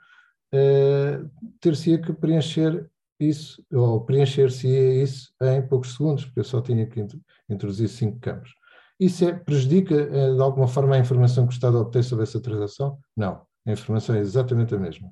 uh, 0.55 1.31
ter-se-ia 1.61 2.01
que 2.01 2.13
preencher 2.13 2.89
isso, 3.21 3.65
ou 3.73 4.01
preencher-se 4.05 4.67
isso 4.67 5.33
em 5.43 5.63
poucos 5.63 5.93
segundos, 5.93 6.25
porque 6.25 6.41
eu 6.41 6.45
só 6.45 6.61
tinha 6.61 6.87
que 6.87 7.07
introduzir 7.49 7.89
cinco 7.89 8.19
campos. 8.19 8.51
Isso 8.99 9.25
é, 9.25 9.33
prejudica 9.33 9.95
eh, 9.95 10.35
de 10.35 10.41
alguma 10.41 10.69
forma 10.69 10.95
a 10.95 10.99
informação 10.99 11.47
que 11.47 11.53
o 11.53 11.57
Estado 11.57 11.79
obtém 11.79 12.03
sobre 12.03 12.25
essa 12.25 12.41
transação? 12.41 12.99
Não, 13.17 13.43
a 13.67 13.73
informação 13.73 14.15
é 14.15 14.19
exatamente 14.19 14.75
a 14.75 14.79
mesma. 14.79 15.11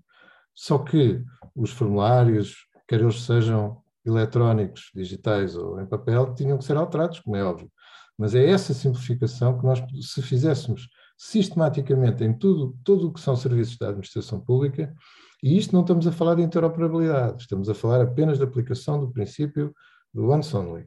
Só 0.55 0.79
que 0.79 1.23
os 1.55 1.71
formulários, 1.71 2.67
quer 2.87 3.01
eles 3.01 3.23
sejam 3.23 3.83
eletrónicos, 4.05 4.91
digitais 4.95 5.57
ou 5.57 5.81
em 5.81 5.87
papel, 5.87 6.35
tinham 6.35 6.59
que 6.59 6.65
ser 6.65 6.77
alterados, 6.77 7.21
como 7.21 7.37
é 7.37 7.45
óbvio. 7.45 7.71
Mas 8.19 8.35
é 8.35 8.47
essa 8.47 8.75
simplificação 8.75 9.59
que 9.59 9.65
nós, 9.65 9.83
se 10.03 10.21
fizéssemos 10.23 10.89
sistematicamente 11.17 12.25
em 12.25 12.33
tudo, 12.33 12.77
tudo 12.85 13.09
o 13.09 13.13
que 13.13 13.21
são 13.21 13.37
serviços 13.37 13.77
da 13.79 13.89
administração 13.89 14.41
pública, 14.41 14.95
e 15.43 15.57
isto 15.57 15.75
não 15.75 15.81
estamos 15.81 16.07
a 16.07 16.13
falar 16.13 16.35
de 16.35 16.43
interoperabilidade, 16.43 17.43
estamos 17.43 17.69
a 17.69 17.75
falar 17.75 18.03
apenas 18.03 18.39
da 18.39 18.45
aplicação 18.45 19.01
do 19.01 19.11
princípio 19.11 19.75
do 20.13 20.31
once 20.31 20.55
only. 20.55 20.87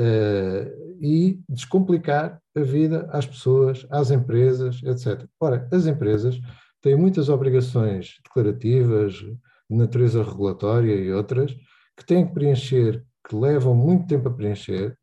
Uh, 0.00 0.96
e 1.02 1.40
descomplicar 1.48 2.40
a 2.56 2.60
vida 2.60 3.08
às 3.10 3.26
pessoas, 3.26 3.86
às 3.90 4.10
empresas, 4.10 4.82
etc. 4.82 5.26
Ora, 5.38 5.68
as 5.70 5.86
empresas 5.86 6.40
têm 6.80 6.96
muitas 6.96 7.28
obrigações 7.28 8.18
declarativas, 8.24 9.14
de 9.14 9.76
natureza 9.76 10.22
regulatória 10.22 10.94
e 10.94 11.12
outras, 11.12 11.54
que 11.96 12.04
têm 12.06 12.26
que 12.26 12.32
preencher, 12.32 13.04
que 13.28 13.36
levam 13.36 13.74
muito 13.74 14.06
tempo 14.06 14.28
a 14.28 14.32
preencher, 14.32 14.96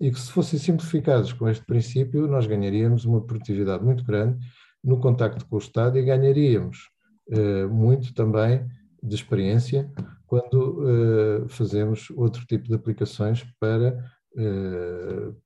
e 0.00 0.10
que 0.10 0.18
se 0.18 0.32
fossem 0.32 0.58
simplificados 0.58 1.32
com 1.32 1.48
este 1.48 1.64
princípio, 1.64 2.26
nós 2.26 2.46
ganharíamos 2.46 3.04
uma 3.04 3.20
produtividade 3.20 3.84
muito 3.84 4.02
grande 4.02 4.38
no 4.82 4.98
contacto 4.98 5.46
com 5.46 5.56
o 5.56 5.58
Estado 5.58 5.98
e 5.98 6.02
ganharíamos 6.02 6.88
eh, 7.30 7.66
muito 7.66 8.14
também 8.14 8.66
de 9.02 9.14
experiência 9.14 9.90
quando 10.26 10.84
eh, 10.88 11.48
fazemos 11.48 12.08
outro 12.16 12.46
tipo 12.46 12.66
de 12.66 12.74
aplicações 12.74 13.44
para, 13.60 13.88
eh, 13.88 14.02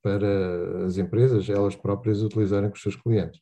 para 0.03 0.87
as 0.87 0.99
empresas, 0.99 1.49
elas 1.49 1.75
próprias 1.75 2.23
utilizarem 2.23 2.69
com 2.69 2.77
os 2.77 2.83
seus 2.83 2.97
clientes. 2.97 3.41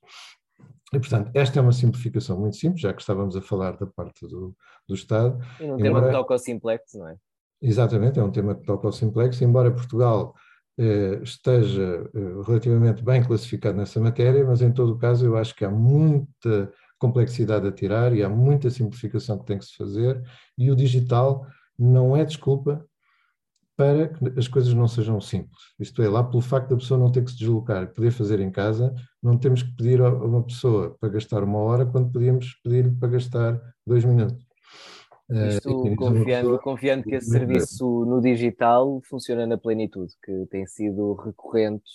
E, 0.92 0.98
portanto, 0.98 1.30
esta 1.34 1.58
é 1.58 1.62
uma 1.62 1.72
simplificação 1.72 2.38
muito 2.38 2.56
simples, 2.56 2.82
já 2.82 2.92
que 2.92 3.00
estávamos 3.00 3.34
a 3.34 3.40
falar 3.40 3.76
da 3.76 3.86
parte 3.86 4.26
do, 4.26 4.54
do 4.86 4.94
Estado. 4.94 5.38
E 5.58 5.66
num 5.66 5.78
tema 5.78 6.04
que 6.04 6.12
toca 6.12 6.34
ao 6.34 6.38
simplex, 6.38 6.94
não 6.94 7.08
é? 7.08 7.16
Exatamente, 7.62 8.18
é 8.18 8.22
um 8.22 8.30
tema 8.30 8.54
que 8.54 8.64
toca 8.64 8.86
ao 8.86 8.92
simplex, 8.92 9.40
embora 9.40 9.70
Portugal 9.70 10.34
eh, 10.78 11.20
esteja 11.22 12.10
eh, 12.14 12.42
relativamente 12.46 13.02
bem 13.04 13.22
classificado 13.22 13.76
nessa 13.76 14.00
matéria, 14.00 14.44
mas 14.44 14.60
em 14.60 14.72
todo 14.72 14.92
o 14.92 14.98
caso 14.98 15.24
eu 15.24 15.36
acho 15.36 15.54
que 15.54 15.64
há 15.64 15.70
muita 15.70 16.72
complexidade 16.98 17.66
a 17.66 17.72
tirar 17.72 18.14
e 18.14 18.22
há 18.22 18.28
muita 18.28 18.68
simplificação 18.68 19.38
que 19.38 19.44
tem 19.44 19.58
que 19.58 19.64
se 19.64 19.76
fazer 19.76 20.22
e 20.56 20.70
o 20.70 20.76
digital 20.76 21.46
não 21.78 22.16
é 22.16 22.24
desculpa 22.24 22.84
para 23.82 24.08
que 24.08 24.38
as 24.38 24.46
coisas 24.46 24.72
não 24.74 24.86
sejam 24.86 25.20
simples. 25.20 25.58
Isto 25.78 26.02
é, 26.02 26.08
lá 26.08 26.22
pelo 26.22 26.40
facto 26.40 26.70
da 26.70 26.76
pessoa 26.76 27.00
não 27.00 27.10
ter 27.10 27.24
que 27.24 27.30
se 27.30 27.38
deslocar 27.38 27.82
e 27.82 27.86
poder 27.86 28.12
fazer 28.12 28.38
em 28.38 28.50
casa, 28.50 28.94
não 29.20 29.36
temos 29.36 29.62
que 29.62 29.74
pedir 29.74 30.00
a 30.00 30.08
uma 30.08 30.42
pessoa 30.44 30.96
para 31.00 31.08
gastar 31.08 31.42
uma 31.42 31.58
hora 31.58 31.84
quando 31.84 32.12
podíamos 32.12 32.54
pedir 32.62 32.92
para 32.98 33.08
gastar 33.08 33.60
dois 33.86 34.04
minutos. 34.04 34.46
Isto 35.30 35.70
uh, 35.70 35.96
confiando, 35.96 36.58
confiando 36.58 37.04
que 37.04 37.14
esse 37.14 37.30
serviço 37.30 38.04
no 38.04 38.20
digital 38.20 39.00
funciona 39.08 39.46
na 39.46 39.56
plenitude, 39.56 40.12
que 40.22 40.46
tem 40.50 40.66
sido 40.66 41.14
recorrentes 41.14 41.92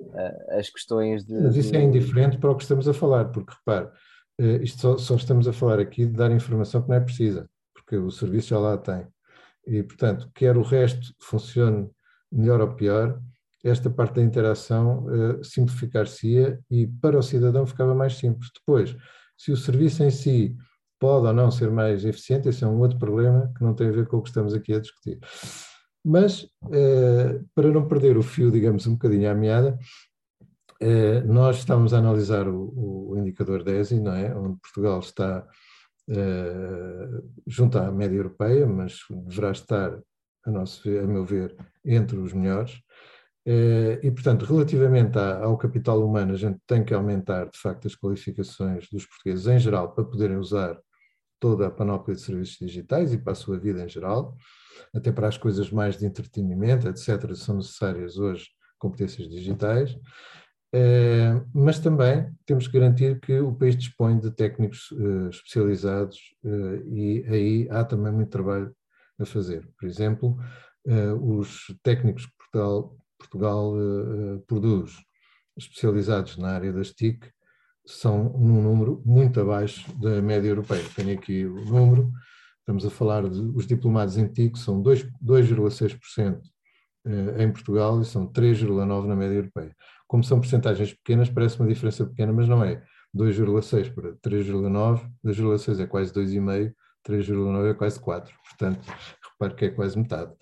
uh, 0.00 0.58
as 0.58 0.68
questões 0.68 1.24
de. 1.24 1.34
Mas 1.34 1.56
isso 1.56 1.74
é 1.74 1.82
indiferente 1.82 2.36
para 2.36 2.50
o 2.50 2.56
que 2.56 2.62
estamos 2.62 2.86
a 2.88 2.92
falar, 2.92 3.26
porque 3.30 3.54
repare, 3.54 3.86
uh, 4.40 4.62
isto 4.62 4.80
só, 4.80 4.98
só, 4.98 5.16
estamos 5.16 5.48
a 5.48 5.52
falar 5.52 5.80
aqui 5.80 6.04
de 6.04 6.12
dar 6.12 6.30
informação 6.30 6.82
que 6.82 6.88
não 6.88 6.96
é 6.96 7.00
precisa, 7.00 7.48
porque 7.74 7.96
o 7.96 8.10
serviço 8.10 8.48
já 8.48 8.58
lá 8.58 8.76
tem. 8.76 9.06
E, 9.66 9.82
portanto, 9.82 10.30
quer 10.34 10.56
o 10.56 10.62
resto 10.62 11.14
funcione 11.20 11.88
melhor 12.30 12.60
ou 12.60 12.74
pior, 12.74 13.20
esta 13.62 13.88
parte 13.88 14.16
da 14.16 14.22
interação 14.22 15.06
simplificar-se-ia 15.42 16.60
e 16.70 16.86
para 16.86 17.18
o 17.18 17.22
cidadão 17.22 17.66
ficava 17.66 17.94
mais 17.94 18.16
simples. 18.16 18.50
Depois, 18.54 18.94
se 19.38 19.52
o 19.52 19.56
serviço 19.56 20.02
em 20.02 20.10
si 20.10 20.54
pode 20.98 21.26
ou 21.26 21.32
não 21.32 21.50
ser 21.50 21.70
mais 21.70 22.04
eficiente, 22.04 22.48
esse 22.48 22.64
é 22.64 22.66
um 22.66 22.80
outro 22.80 22.98
problema 22.98 23.52
que 23.56 23.64
não 23.64 23.74
tem 23.74 23.88
a 23.88 23.92
ver 23.92 24.06
com 24.06 24.18
o 24.18 24.22
que 24.22 24.28
estamos 24.28 24.54
aqui 24.54 24.74
a 24.74 24.80
discutir. 24.80 25.18
Mas, 26.04 26.46
eh, 26.72 27.40
para 27.54 27.70
não 27.70 27.88
perder 27.88 28.16
o 28.16 28.22
fio, 28.22 28.50
digamos, 28.50 28.86
um 28.86 28.92
bocadinho 28.92 29.30
à 29.30 29.34
meada, 29.34 29.78
eh, 30.80 31.22
nós 31.22 31.58
estávamos 31.58 31.94
a 31.94 31.98
analisar 31.98 32.46
o, 32.48 33.10
o 33.10 33.18
indicador 33.18 33.62
DESI, 33.62 34.00
não 34.00 34.12
é? 34.14 34.34
Onde 34.36 34.58
Portugal 34.60 34.98
está 35.00 35.46
junto 37.46 37.78
à 37.78 37.90
média 37.90 38.16
europeia, 38.16 38.66
mas 38.66 38.98
deverá 39.26 39.52
estar, 39.52 39.98
a, 40.44 40.50
nosso, 40.50 40.88
a 40.88 41.06
meu 41.06 41.24
ver, 41.24 41.56
entre 41.84 42.18
os 42.18 42.32
melhores. 42.32 42.80
E, 43.46 44.10
portanto, 44.10 44.44
relativamente 44.44 45.18
ao 45.18 45.56
capital 45.58 46.04
humano, 46.04 46.32
a 46.32 46.36
gente 46.36 46.58
tem 46.66 46.84
que 46.84 46.94
aumentar, 46.94 47.50
de 47.50 47.58
facto, 47.58 47.86
as 47.86 47.94
qualificações 47.94 48.88
dos 48.90 49.06
portugueses 49.06 49.46
em 49.46 49.58
geral 49.58 49.94
para 49.94 50.04
poderem 50.04 50.36
usar 50.36 50.78
toda 51.38 51.66
a 51.66 51.70
panóplia 51.70 52.14
de 52.14 52.22
serviços 52.22 52.56
digitais 52.58 53.12
e 53.12 53.18
para 53.18 53.32
a 53.32 53.36
sua 53.36 53.58
vida 53.58 53.84
em 53.84 53.88
geral, 53.88 54.34
até 54.94 55.12
para 55.12 55.28
as 55.28 55.36
coisas 55.36 55.70
mais 55.70 55.98
de 55.98 56.06
entretenimento, 56.06 56.88
etc., 56.88 57.34
são 57.34 57.56
necessárias 57.56 58.16
hoje 58.16 58.48
competências 58.78 59.28
digitais, 59.28 59.94
eh, 59.94 59.98
mas 61.54 61.78
também 61.78 62.32
temos 62.44 62.66
que 62.66 62.78
garantir 62.78 63.20
que 63.20 63.38
o 63.40 63.54
país 63.54 63.76
dispõe 63.76 64.18
de 64.18 64.30
técnicos 64.30 64.92
eh, 64.92 65.28
especializados 65.30 66.18
eh, 66.44 66.82
e 66.86 67.24
aí 67.28 67.68
há 67.70 67.84
também 67.84 68.12
muito 68.12 68.30
trabalho 68.30 68.74
a 69.18 69.24
fazer. 69.24 69.68
Por 69.78 69.86
exemplo, 69.86 70.36
os 71.22 71.66
técnicos 71.82 72.26
que 72.26 72.32
Portugal, 72.36 72.96
Portugal 73.16 73.72
produz 74.46 74.92
especializados 75.56 76.36
na 76.36 76.50
área 76.50 76.72
das 76.72 76.90
TIC 76.90 77.30
são 77.86 78.30
num 78.38 78.62
número 78.62 79.02
muito 79.04 79.40
abaixo 79.40 79.90
da 79.98 80.20
média 80.22 80.48
europeia. 80.48 80.84
Tenho 80.96 81.16
aqui 81.16 81.44
o 81.44 81.64
número, 81.64 82.10
estamos 82.58 82.84
a 82.84 82.90
falar 82.90 83.28
de 83.28 83.40
os 83.40 83.66
diplomados 83.66 84.16
em 84.16 84.26
TIC 84.26 84.58
são 84.58 84.82
2,6% 84.82 86.18
eh, 86.18 86.40
em 87.38 87.52
Portugal 87.52 88.00
e 88.00 88.04
são 88.04 88.26
3,9% 88.26 89.06
na 89.06 89.16
média 89.16 89.36
europeia. 89.36 89.74
Como 90.06 90.24
são 90.24 90.40
percentagens 90.40 90.92
pequenas, 90.94 91.28
parece 91.28 91.58
uma 91.58 91.68
diferença 91.68 92.04
pequena, 92.06 92.32
mas 92.32 92.48
não 92.48 92.64
é. 92.64 92.82
2,6 93.14 93.94
para 93.94 94.12
3,9, 94.14 95.08
2,6 95.24 95.80
é 95.80 95.86
quase 95.86 96.12
2,5, 96.12 96.74
3,9 97.06 97.70
é 97.70 97.74
quase 97.74 98.00
4. 98.00 98.34
Portanto, 98.48 98.80
repare 99.32 99.54
que 99.54 99.64
é 99.66 99.70
quase 99.70 99.98
metade. 99.98 100.32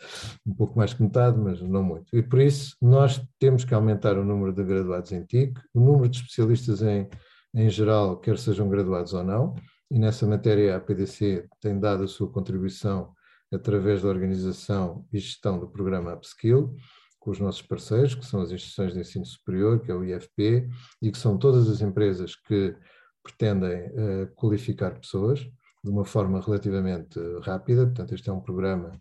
Um 0.46 0.54
pouco 0.54 0.78
mais 0.78 0.94
que 0.94 1.02
metade, 1.02 1.38
mas 1.38 1.60
não 1.60 1.82
muito. 1.82 2.16
E 2.16 2.22
por 2.22 2.40
isso, 2.40 2.76
nós 2.80 3.22
temos 3.38 3.64
que 3.64 3.74
aumentar 3.74 4.16
o 4.16 4.24
número 4.24 4.52
de 4.52 4.62
graduados 4.64 5.12
em 5.12 5.24
TIC, 5.24 5.60
o 5.74 5.80
número 5.80 6.08
de 6.08 6.18
especialistas 6.18 6.82
em 6.82 7.08
em 7.54 7.68
geral, 7.68 8.16
quer 8.16 8.38
sejam 8.38 8.68
graduados 8.68 9.12
ou 9.12 9.22
não, 9.22 9.54
e 9.90 9.98
nessa 9.98 10.26
matéria 10.26 10.76
a 10.76 10.80
PDC 10.80 11.46
tem 11.60 11.78
dado 11.78 12.04
a 12.04 12.08
sua 12.08 12.30
contribuição 12.30 13.12
através 13.52 14.02
da 14.02 14.08
organização 14.08 15.06
e 15.12 15.18
gestão 15.18 15.58
do 15.58 15.68
programa 15.68 16.14
Upskill, 16.14 16.74
com 17.18 17.30
os 17.30 17.38
nossos 17.38 17.62
parceiros, 17.62 18.14
que 18.14 18.26
são 18.26 18.40
as 18.40 18.50
instituições 18.50 18.94
de 18.94 19.00
ensino 19.00 19.24
superior, 19.24 19.80
que 19.80 19.90
é 19.90 19.94
o 19.94 20.04
IFP, 20.04 20.68
e 21.00 21.12
que 21.12 21.18
são 21.18 21.38
todas 21.38 21.68
as 21.68 21.80
empresas 21.80 22.34
que 22.34 22.74
pretendem 23.22 23.86
uh, 23.90 24.34
qualificar 24.34 24.98
pessoas 24.98 25.38
de 25.38 25.90
uma 25.90 26.04
forma 26.04 26.40
relativamente 26.40 27.18
rápida. 27.42 27.86
Portanto, 27.86 28.14
este 28.14 28.28
é 28.28 28.32
um 28.32 28.40
programa 28.40 29.00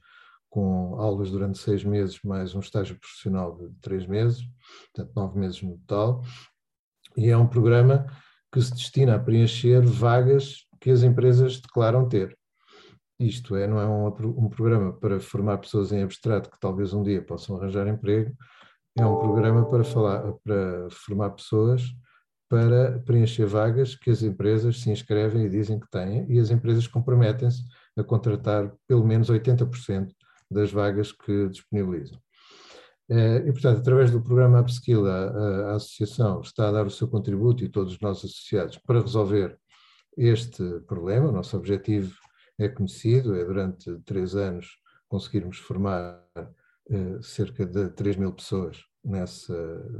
com 0.49 0.95
aulas 0.99 1.31
durante 1.31 1.57
seis 1.57 1.83
meses, 1.83 2.19
mais 2.23 2.53
um 2.53 2.59
estágio 2.59 2.99
profissional 2.99 3.57
de 3.57 3.69
três 3.81 4.05
meses, 4.05 4.43
portanto, 4.93 5.15
nove 5.15 5.39
meses 5.39 5.61
no 5.61 5.77
total. 5.77 6.21
E 7.17 7.29
é 7.29 7.37
um 7.37 7.47
programa 7.47 8.05
que 8.51 8.61
se 8.61 8.73
destina 8.73 9.15
a 9.15 9.19
preencher 9.19 9.81
vagas 9.81 10.67
que 10.79 10.91
as 10.91 11.03
empresas 11.03 11.59
declaram 11.59 12.07
ter. 12.07 12.37
Isto 13.25 13.55
é, 13.55 13.67
não 13.67 13.79
é 13.79 13.87
um, 13.87 14.07
um 14.07 14.49
programa 14.49 14.93
para 14.93 15.19
formar 15.19 15.57
pessoas 15.59 15.91
em 15.91 16.01
abstrato 16.01 16.49
que 16.49 16.59
talvez 16.59 16.93
um 16.93 17.03
dia 17.03 17.21
possam 17.21 17.57
arranjar 17.57 17.87
emprego, 17.87 18.35
é 18.97 19.05
um 19.05 19.19
programa 19.19 19.69
para, 19.69 19.83
falar, 19.83 20.33
para 20.43 20.89
formar 20.89 21.29
pessoas 21.31 21.83
para 22.49 22.99
preencher 23.05 23.45
vagas 23.45 23.95
que 23.95 24.09
as 24.09 24.21
empresas 24.21 24.81
se 24.81 24.91
inscrevem 24.91 25.45
e 25.45 25.49
dizem 25.49 25.79
que 25.79 25.89
têm, 25.89 26.25
e 26.29 26.37
as 26.37 26.51
empresas 26.51 26.85
comprometem-se 26.85 27.63
a 27.97 28.03
contratar 28.03 28.73
pelo 28.85 29.05
menos 29.05 29.29
80% 29.29 30.11
das 30.49 30.69
vagas 30.69 31.13
que 31.13 31.47
disponibilizam. 31.47 32.19
Eh, 33.09 33.43
e, 33.47 33.51
portanto, 33.53 33.79
através 33.79 34.11
do 34.11 34.21
programa 34.21 34.59
Upskill, 34.59 35.05
a, 35.05 35.71
a, 35.71 35.75
Associação 35.75 36.41
está 36.41 36.67
a 36.67 36.71
dar 36.73 36.85
o 36.85 36.91
seu 36.91 37.07
contributo 37.07 37.63
e 37.63 37.69
todos 37.69 37.93
os 37.93 37.99
nossos 38.01 38.31
associados 38.31 38.77
para 38.79 38.99
resolver 38.99 39.57
este 40.17 40.63
problema. 40.87 41.29
O 41.29 41.31
nosso 41.31 41.55
objetivo 41.55 42.13
é 42.63 42.69
conhecido, 42.69 43.35
é 43.35 43.43
durante 43.43 43.97
três 44.05 44.35
anos 44.35 44.77
conseguirmos 45.07 45.57
formar 45.57 46.23
eh, 46.89 47.19
cerca 47.21 47.65
de 47.65 47.89
3 47.89 48.15
mil 48.15 48.31
pessoas 48.33 48.83
nessa, 49.03 49.53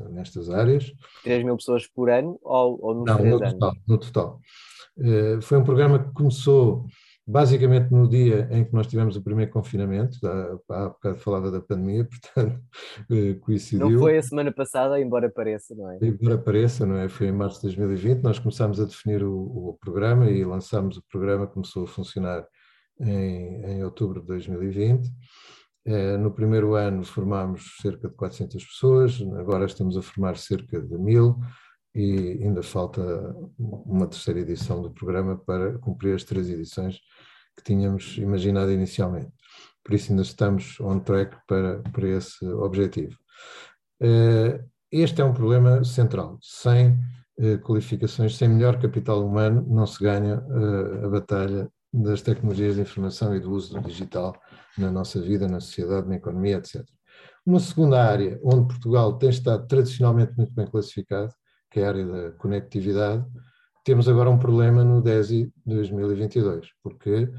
nestas 0.09 0.49
áreas. 0.49 0.93
3 1.23 1.43
mil 1.43 1.57
pessoas 1.57 1.87
por 1.87 2.09
ano 2.09 2.39
ou, 2.41 2.79
ou 2.81 2.95
nos 2.95 3.05
Não, 3.05 3.17
no 3.17 3.35
anos? 3.37 3.53
Total, 3.53 3.73
no 3.87 3.97
total. 3.97 4.39
Eh, 4.99 5.39
foi 5.41 5.57
um 5.57 5.63
programa 5.63 5.99
que 5.99 6.13
começou 6.13 6.85
basicamente 7.25 7.91
no 7.91 8.07
dia 8.07 8.47
em 8.51 8.65
que 8.65 8.73
nós 8.73 8.87
tivemos 8.87 9.15
o 9.15 9.21
primeiro 9.21 9.51
confinamento, 9.51 10.17
há, 10.25 10.57
há 10.69 10.89
bocado 10.89 11.17
falava 11.19 11.51
da 11.51 11.61
pandemia, 11.61 12.05
portanto 12.35 12.61
eh, 13.11 13.33
coincidiu. 13.35 13.89
Não 13.89 13.99
foi 13.99 14.17
a 14.17 14.23
semana 14.23 14.51
passada, 14.51 14.99
embora 14.99 15.29
pareça, 15.29 15.75
não 15.75 15.89
é? 15.91 15.99
Embora 16.01 16.37
pareça, 16.37 16.85
não 16.85 16.97
é? 16.97 17.07
Foi 17.07 17.27
em 17.27 17.31
março 17.31 17.57
de 17.57 17.75
2020, 17.75 18.21
nós 18.21 18.39
começámos 18.39 18.79
a 18.79 18.85
definir 18.85 19.23
o, 19.23 19.33
o 19.33 19.77
programa 19.79 20.29
e 20.29 20.43
lançámos 20.43 20.97
o 20.97 21.03
programa, 21.09 21.47
começou 21.47 21.83
a 21.83 21.87
funcionar 21.87 22.45
em, 22.99 23.65
em 23.65 23.83
outubro 23.83 24.21
de 24.21 24.27
2020. 24.27 25.09
Eh, 25.85 26.17
no 26.17 26.31
primeiro 26.31 26.75
ano 26.75 27.03
formámos 27.03 27.77
cerca 27.81 28.07
de 28.07 28.15
400 28.15 28.63
pessoas, 28.63 29.21
agora 29.39 29.65
estamos 29.65 29.97
a 29.97 30.01
formar 30.01 30.37
cerca 30.37 30.79
de 30.79 30.97
mil 30.97 31.39
e 31.93 32.39
ainda 32.43 32.61
falta 32.61 33.35
uma 33.91 34.07
terceira 34.07 34.39
edição 34.39 34.81
do 34.81 34.91
programa 34.91 35.37
para 35.37 35.77
cumprir 35.79 36.15
as 36.15 36.23
três 36.23 36.49
edições 36.49 36.99
que 37.55 37.63
tínhamos 37.63 38.17
imaginado 38.17 38.71
inicialmente. 38.71 39.31
Por 39.83 39.93
isso 39.93 40.11
ainda 40.11 40.21
estamos 40.21 40.79
on 40.79 40.99
track 40.99 41.35
para, 41.47 41.81
para 41.91 42.07
esse 42.07 42.45
objetivo. 42.45 43.17
Eh, 43.99 44.63
este 44.91 45.21
é 45.21 45.25
um 45.25 45.33
problema 45.33 45.83
central. 45.83 46.37
Sem 46.41 46.97
eh, 47.39 47.57
qualificações, 47.57 48.37
sem 48.37 48.47
melhor 48.47 48.79
capital 48.79 49.25
humano, 49.25 49.65
não 49.67 49.85
se 49.85 50.01
ganha 50.01 50.35
eh, 50.35 51.05
a 51.05 51.09
batalha 51.09 51.69
das 51.93 52.21
tecnologias 52.21 52.75
de 52.75 52.81
informação 52.81 53.35
e 53.35 53.39
do 53.39 53.51
uso 53.51 53.73
do 53.73 53.81
digital 53.87 54.33
na 54.77 54.91
nossa 54.91 55.19
vida, 55.21 55.47
na 55.47 55.59
sociedade, 55.59 56.07
na 56.07 56.15
economia, 56.15 56.57
etc. 56.57 56.85
Uma 57.45 57.59
segunda 57.59 58.01
área 58.01 58.39
onde 58.43 58.67
Portugal 58.67 59.17
tem 59.17 59.29
estado 59.29 59.67
tradicionalmente 59.67 60.33
muito 60.37 60.53
bem 60.53 60.67
classificado 60.67 61.33
que 61.71 61.79
é 61.79 61.85
a 61.85 61.87
área 61.87 62.05
da 62.05 62.31
conectividade, 62.31 63.25
temos 63.83 64.07
agora 64.07 64.29
um 64.29 64.37
problema 64.37 64.83
no 64.83 65.01
DESI 65.01 65.51
2022, 65.65 66.69
porque 66.83 67.29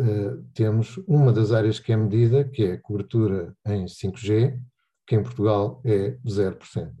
uh, 0.00 0.42
temos 0.54 0.96
uma 1.06 1.32
das 1.32 1.52
áreas 1.52 1.78
que 1.78 1.92
é 1.92 1.96
medida, 1.96 2.44
que 2.44 2.64
é 2.64 2.76
cobertura 2.76 3.54
em 3.66 3.86
5G, 3.86 4.58
que 5.06 5.16
em 5.16 5.22
Portugal 5.22 5.80
é 5.84 6.16
0%, 6.24 6.92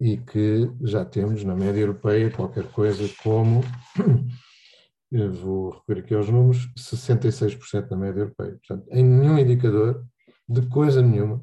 e 0.00 0.16
que 0.18 0.70
já 0.82 1.04
temos 1.04 1.44
na 1.44 1.54
média 1.54 1.80
europeia 1.80 2.30
qualquer 2.30 2.70
coisa 2.70 3.08
como, 3.22 3.62
vou 5.40 5.70
recorrer 5.70 6.00
aqui 6.00 6.14
aos 6.14 6.28
números, 6.28 6.68
66% 6.76 7.90
na 7.90 7.96
média 7.96 8.20
europeia. 8.20 8.58
Portanto, 8.66 8.86
em 8.90 9.02
nenhum 9.02 9.38
indicador, 9.38 10.04
de 10.48 10.62
coisa 10.68 11.02
nenhuma, 11.02 11.42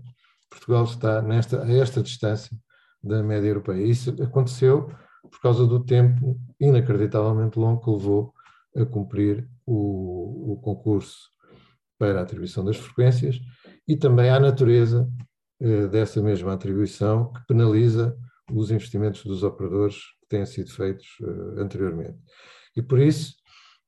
Portugal 0.49 0.83
está 0.85 1.21
nesta, 1.21 1.63
a 1.63 1.71
esta 1.73 2.01
distância 2.01 2.55
da 3.03 3.21
média 3.21 3.47
europeia. 3.47 3.83
Isso 3.83 4.15
aconteceu 4.21 4.89
por 5.29 5.39
causa 5.41 5.65
do 5.65 5.83
tempo 5.83 6.39
inacreditavelmente 6.59 7.59
longo 7.59 7.83
que 7.83 7.89
levou 7.89 8.33
a 8.75 8.85
cumprir 8.85 9.47
o, 9.65 10.53
o 10.53 10.61
concurso 10.61 11.29
para 11.97 12.19
a 12.19 12.23
atribuição 12.23 12.63
das 12.63 12.77
frequências 12.77 13.39
e 13.87 13.95
também 13.95 14.29
à 14.29 14.39
natureza 14.39 15.09
eh, 15.59 15.87
dessa 15.87 16.21
mesma 16.21 16.53
atribuição 16.53 17.31
que 17.31 17.45
penaliza 17.47 18.17
os 18.51 18.71
investimentos 18.71 19.23
dos 19.23 19.43
operadores 19.43 19.95
que 20.21 20.27
têm 20.29 20.45
sido 20.45 20.71
feitos 20.71 21.07
eh, 21.21 21.61
anteriormente. 21.61 22.19
E 22.75 22.81
por 22.81 22.99
isso 22.99 23.35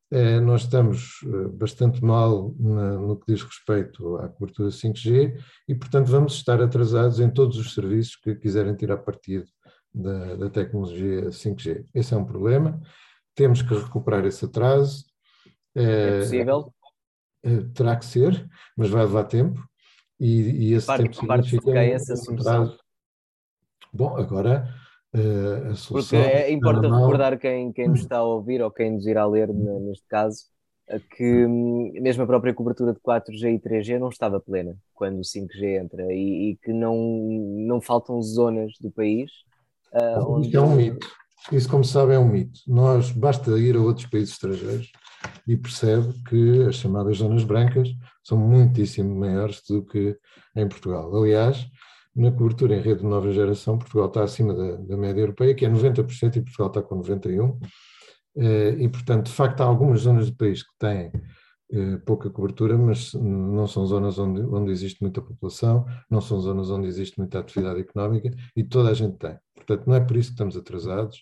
eh, 0.10 0.40
nós 0.40 0.62
estamos 0.62 1.20
eh, 1.26 1.50
bastante 1.50 2.04
mal 2.04 2.56
no 2.58 3.20
que 3.20 3.34
diz 3.34 3.44
respeito 3.44 4.18
à 4.18 4.30
cobertura 4.30 4.70
5G 4.70 5.38
e, 5.68 5.76
portanto, 5.76 6.08
vamos 6.08 6.36
estar 6.36 6.62
atrasados 6.62 7.20
em 7.20 7.30
todos 7.30 7.58
os 7.58 7.74
serviços 7.74 8.16
que 8.16 8.36
quiserem 8.36 8.76
tirar 8.76 8.98
partido 8.98 9.46
da, 9.98 10.36
da 10.36 10.50
tecnologia 10.50 11.30
5G. 11.30 11.86
Esse 11.94 12.14
é 12.14 12.18
um 12.18 12.26
problema, 12.26 12.80
temos 13.36 13.62
que 13.62 13.74
recuperar 13.74 14.26
esse 14.26 14.46
atraso. 14.46 15.06
É 15.76 16.20
possível? 16.20 16.74
terá 17.74 17.96
que 17.96 18.06
ser, 18.06 18.46
mas 18.76 18.90
vai 18.90 19.04
levar 19.04 19.24
tempo. 19.24 19.62
E, 20.20 20.70
e 20.70 20.74
esse 20.74 20.88
parte, 20.88 21.04
tempo 21.04 21.28
parte 21.28 21.50
significa 21.50 21.84
essa 21.84 22.16
solução. 22.16 22.76
Bom, 23.94 24.18
agora 24.18 24.68
uh, 25.16 25.72
a 25.72 25.76
solução. 25.76 26.20
Porque 26.20 26.34
é 26.34 26.52
importante 26.52 26.94
recordar 26.94 27.40
quem, 27.40 27.72
quem 27.72 27.88
nos 27.88 28.02
está 28.02 28.18
a 28.18 28.24
ouvir 28.24 28.62
ou 28.62 28.72
quem 28.72 28.92
nos 28.92 29.06
irá 29.06 29.26
ler 29.26 29.48
neste 29.50 30.06
caso 30.08 30.46
que 31.16 31.46
hum, 31.46 31.92
mesmo 32.00 32.24
a 32.24 32.28
própria 32.28 32.54
cobertura 32.54 32.94
de 32.94 33.00
4G 33.00 33.56
e 33.56 33.60
3G 33.60 34.00
não 34.00 34.10
estava 34.10 34.40
plena 34.40 34.78
quando 34.94 35.18
o 35.18 35.22
5G 35.22 35.82
entra 35.82 36.14
e, 36.14 36.52
e 36.52 36.58
que 36.58 36.72
não, 36.72 36.96
não 36.96 37.82
faltam 37.82 38.22
zonas 38.22 38.74
do 38.80 38.90
país. 38.90 39.30
Uh, 39.94 40.32
onde... 40.32 40.48
Isso 40.48 40.58
é 40.58 40.62
um 40.62 40.76
mito. 40.76 41.08
Isso, 41.52 41.70
como 41.70 41.84
sabe, 41.84 42.14
é 42.14 42.20
um 42.20 42.28
mito. 42.28 42.60
Nós 42.68 43.12
basta 43.12 43.52
ir 43.58 43.76
a 43.76 43.80
outros 43.80 44.08
países 44.08 44.34
estrangeiros 44.34 44.92
e 45.48 45.56
percebe 45.56 46.14
que 46.28 46.64
as 46.64 46.76
chamadas 46.76 47.18
zonas 47.18 47.44
brancas 47.44 47.90
são 48.24 48.38
muitíssimo 48.38 49.18
maiores 49.18 49.62
do 49.68 49.86
que 49.86 50.18
em 50.56 50.68
Portugal. 50.68 51.16
Aliás, 51.16 51.66
na 52.16 52.32
cobertura 52.32 52.76
em 52.76 52.82
rede 52.82 53.02
de 53.02 53.06
nova 53.06 53.32
geração, 53.32 53.78
Portugal 53.78 54.08
está 54.08 54.24
acima 54.24 54.54
da, 54.54 54.76
da 54.76 54.98
média 54.98 55.22
europeia, 55.22 55.54
que 55.56 55.66
é 55.66 55.70
90%, 55.70 56.36
e 56.36 56.42
Portugal 56.42 56.68
está 56.68 56.82
com 56.82 57.02
91%. 57.02 57.58
Eh, 58.38 58.76
e, 58.80 58.90
portanto, 58.90 59.28
de 59.28 59.32
facto, 59.32 59.62
há 59.62 59.66
algumas 59.66 60.02
zonas 60.02 60.30
do 60.30 60.36
país 60.36 60.62
que 60.62 60.74
têm 60.78 61.12
pouca 62.06 62.30
cobertura, 62.30 62.78
mas 62.78 63.14
não 63.14 63.68
são 63.68 63.86
zonas 63.86 64.18
onde, 64.18 64.42
onde 64.42 64.72
existe 64.72 65.02
muita 65.02 65.22
população, 65.22 65.86
não 66.10 66.22
são 66.22 66.40
zonas 66.40 66.70
onde 66.70 66.88
existe 66.88 67.18
muita 67.18 67.40
atividade 67.40 67.82
económica, 67.82 68.32
e 68.56 68.64
toda 68.64 68.90
a 68.90 68.94
gente 68.94 69.18
tem. 69.18 69.38
Portanto, 69.54 69.86
não 69.86 69.96
é 69.96 70.00
por 70.00 70.16
isso 70.16 70.30
que 70.30 70.34
estamos 70.36 70.56
atrasados, 70.56 71.20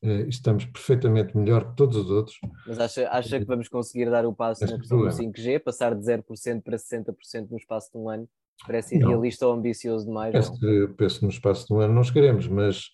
eh, 0.00 0.26
estamos 0.28 0.64
perfeitamente 0.64 1.36
melhor 1.36 1.70
que 1.70 1.76
todos 1.76 1.96
os 1.96 2.10
outros. 2.10 2.36
Mas 2.66 2.78
acha, 2.78 3.08
acha 3.08 3.38
que 3.38 3.44
vamos 3.44 3.68
conseguir 3.68 4.10
dar 4.10 4.24
o 4.26 4.34
passo 4.34 4.64
na 4.64 4.78
questão 4.78 4.98
do 4.98 5.10
5G, 5.10 5.58
passar 5.58 5.94
de 5.94 6.02
0% 6.04 6.62
para 6.62 6.76
60% 6.76 7.50
no 7.50 7.56
espaço 7.56 7.90
de 7.92 7.98
um 7.98 8.08
ano? 8.08 8.28
Parece 8.66 8.96
irrealista 8.96 9.46
ou 9.46 9.54
ambicioso 9.54 10.06
demais? 10.06 10.32
Penso 10.32 10.58
que, 10.58 10.88
penso 10.96 11.24
no 11.24 11.30
espaço 11.30 11.66
de 11.66 11.72
um 11.72 11.80
ano 11.80 11.94
não 11.94 12.04
chegaremos, 12.04 12.46
mas 12.46 12.86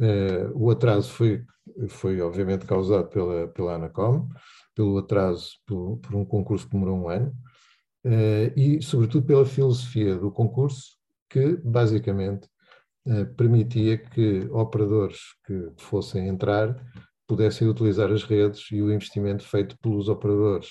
uh, 0.00 0.52
o 0.54 0.70
atraso 0.70 1.10
foi, 1.10 1.42
foi 1.88 2.20
obviamente 2.20 2.66
causado 2.66 3.08
pela, 3.08 3.48
pela 3.48 3.74
Anacom, 3.74 4.28
pelo 4.76 4.98
atraso 4.98 5.52
por, 5.66 5.96
por 5.98 6.14
um 6.14 6.24
concurso 6.24 6.66
que 6.66 6.72
demorou 6.72 6.98
um 6.98 7.08
ano, 7.08 7.34
uh, 8.04 8.52
e 8.54 8.80
sobretudo 8.82 9.26
pela 9.26 9.46
filosofia 9.46 10.14
do 10.14 10.30
concurso, 10.30 10.96
que 11.28 11.56
basicamente 11.64 12.46
uh, 13.08 13.26
permitia 13.34 13.98
que 13.98 14.46
operadores 14.52 15.18
que 15.44 15.72
fossem 15.78 16.28
entrar 16.28 16.76
pudessem 17.26 17.68
utilizar 17.68 18.12
as 18.12 18.22
redes 18.22 18.70
e 18.70 18.80
o 18.80 18.92
investimento 18.92 19.42
feito 19.42 19.76
pelos 19.80 20.08
operadores 20.08 20.70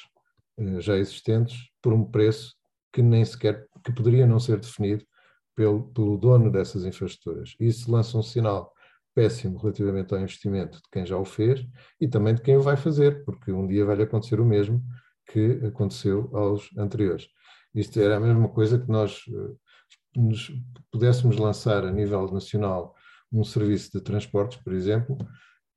já 0.79 0.95
existentes 0.95 1.69
por 1.81 1.91
um 1.91 2.05
preço 2.05 2.55
que 2.93 3.01
nem 3.01 3.25
sequer 3.25 3.67
que 3.83 3.91
poderia 3.91 4.25
não 4.25 4.39
ser 4.39 4.57
definido 4.57 5.05
pelo, 5.53 5.83
pelo 5.91 6.17
dono 6.17 6.49
dessas 6.49 6.85
infraestruturas. 6.85 7.55
Isso 7.59 7.91
lança 7.91 8.17
um 8.17 8.23
sinal 8.23 8.71
péssimo 9.15 9.58
relativamente 9.58 10.13
ao 10.13 10.19
investimento 10.19 10.78
de 10.78 10.89
quem 10.91 11.06
já 11.06 11.17
o 11.17 11.23
fez 11.23 11.65
e 11.99 12.08
também 12.08 12.36
de 12.36 12.41
quem 12.41 12.58
o 12.58 12.62
vai 12.62 12.75
fazer, 12.75 13.23
porque 13.23 13.51
um 13.51 13.65
dia 13.65 13.86
vai-lhe 13.86 14.04
acontecer 14.04 14.39
o 14.41 14.45
mesmo 14.45 14.84
que 15.25 15.62
aconteceu 15.65 16.30
aos 16.34 16.69
anteriores. 16.78 17.28
Isto 17.73 17.99
era 17.99 18.17
a 18.17 18.19
mesma 18.19 18.49
coisa 18.49 18.78
que 18.78 18.89
nós 18.89 19.23
eh, 19.30 20.19
nos 20.19 20.51
pudéssemos 20.91 21.38
lançar 21.38 21.86
a 21.86 21.91
nível 21.91 22.30
nacional 22.32 22.93
um 23.32 23.43
serviço 23.43 23.91
de 23.91 24.01
transportes, 24.01 24.58
por 24.62 24.73
exemplo, 24.73 25.17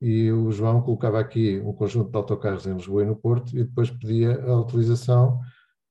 e 0.00 0.30
o 0.30 0.50
João 0.50 0.82
colocava 0.82 1.18
aqui 1.18 1.60
um 1.60 1.72
conjunto 1.72 2.10
de 2.10 2.16
autocarros 2.16 2.66
em 2.66 2.74
Lisboa 2.74 3.02
e 3.02 3.06
no 3.06 3.16
Porto 3.16 3.56
e 3.56 3.64
depois 3.64 3.90
pedia 3.90 4.40
a 4.44 4.60
utilização 4.60 5.40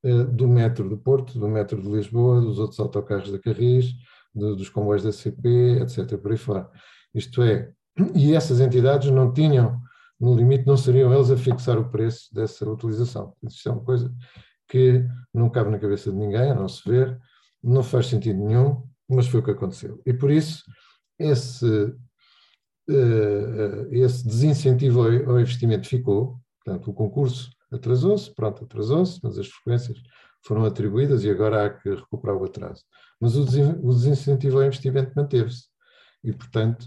eh, 0.02 0.24
do 0.24 0.46
metro 0.46 0.88
do 0.88 0.98
Porto, 0.98 1.38
do 1.38 1.48
metro 1.48 1.80
de 1.80 1.88
Lisboa, 1.88 2.40
dos 2.40 2.58
outros 2.58 2.78
autocarros 2.78 3.32
da 3.32 3.38
Carris, 3.38 3.94
dos 4.34 4.68
comboios 4.68 5.02
da 5.02 5.12
CP, 5.12 5.80
etc. 5.82 6.16
por 6.18 6.30
aí 6.30 6.38
fora. 6.38 6.70
Isto 7.14 7.42
é, 7.42 7.72
e 8.14 8.34
essas 8.34 8.60
entidades 8.60 9.10
não 9.10 9.32
tinham, 9.32 9.80
no 10.20 10.34
limite, 10.34 10.66
não 10.66 10.76
seriam 10.76 11.12
eles 11.12 11.30
a 11.30 11.36
fixar 11.36 11.78
o 11.78 11.90
preço 11.90 12.32
dessa 12.34 12.68
utilização. 12.68 13.34
Isto 13.42 13.68
é 13.68 13.72
uma 13.72 13.84
coisa 13.84 14.12
que 14.68 15.04
não 15.32 15.48
cabe 15.48 15.70
na 15.70 15.78
cabeça 15.78 16.10
de 16.10 16.16
ninguém, 16.16 16.50
a 16.50 16.54
não 16.54 16.68
se 16.68 16.88
ver, 16.88 17.18
não 17.62 17.82
faz 17.82 18.06
sentido 18.06 18.44
nenhum, 18.44 18.82
mas 19.08 19.26
foi 19.26 19.40
o 19.40 19.42
que 19.42 19.50
aconteceu. 19.50 20.00
E 20.04 20.12
por 20.12 20.30
isso, 20.30 20.62
esse, 21.18 21.94
eh, 22.88 23.88
esse 23.92 24.26
desincentivo 24.26 25.02
ao 25.02 25.40
investimento 25.40 25.88
ficou, 25.88 26.38
portanto, 26.62 26.90
o 26.90 26.94
concurso 26.94 27.50
atrasou-se, 27.72 28.34
pronto, 28.34 28.64
atrasou-se, 28.64 29.20
mas 29.22 29.38
as 29.38 29.46
frequências 29.46 29.98
foram 30.44 30.64
atribuídas 30.64 31.24
e 31.24 31.30
agora 31.30 31.66
há 31.66 31.70
que 31.70 31.90
recuperar 31.90 32.36
o 32.36 32.44
atraso. 32.44 32.84
Mas 33.20 33.36
o 33.36 33.44
desincentivo 33.44 34.58
ao 34.58 34.64
investimento 34.64 35.12
manteve-se 35.16 35.67
e, 36.22 36.32
portanto, 36.32 36.86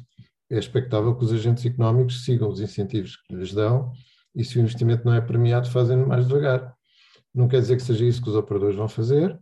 é 0.50 0.58
expectável 0.58 1.16
que 1.16 1.24
os 1.24 1.32
agentes 1.32 1.66
económicos 1.66 2.26
sigam 2.26 2.50
os 2.50 2.60
incentivos 2.60 3.18
que 3.18 3.36
lhes 3.36 3.54
dão 3.54 3.94
e 4.36 4.44
se 4.44 4.58
o 4.58 4.62
investimento 4.62 5.06
não 5.06 5.14
é 5.14 5.22
premiado, 5.22 5.70
fazem 5.70 5.98
mais 5.98 6.28
devagar. 6.28 6.74
Não 7.34 7.48
quer 7.48 7.62
dizer 7.62 7.78
que 7.78 7.84
seja 7.84 8.06
isso 8.06 8.22
que 8.22 8.30
os 8.30 8.36
operadores 8.36 8.76
vão 8.76 8.88
fazer, 8.88 9.38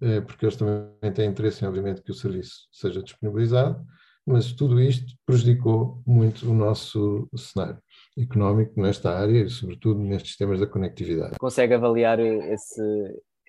eh, 0.00 0.20
porque 0.20 0.44
eles 0.44 0.56
também 0.56 1.12
têm 1.12 1.28
interesse, 1.28 1.64
obviamente, 1.64 2.02
que 2.02 2.10
o 2.10 2.14
serviço 2.14 2.68
seja 2.72 3.02
disponibilizado, 3.02 3.84
mas 4.24 4.52
tudo 4.52 4.80
isto 4.80 5.14
prejudicou 5.24 6.02
muito 6.06 6.50
o 6.50 6.54
nosso 6.54 7.28
cenário. 7.36 7.80
económico 8.18 8.80
nesta 8.80 9.16
área 9.16 9.42
e, 9.42 9.50
sobretudo, 9.50 10.00
nestes 10.00 10.36
temas 10.36 10.58
da 10.58 10.66
conectividade. 10.66 11.36
Consegue 11.38 11.74
avaliar 11.74 12.18
esse, 12.18 12.82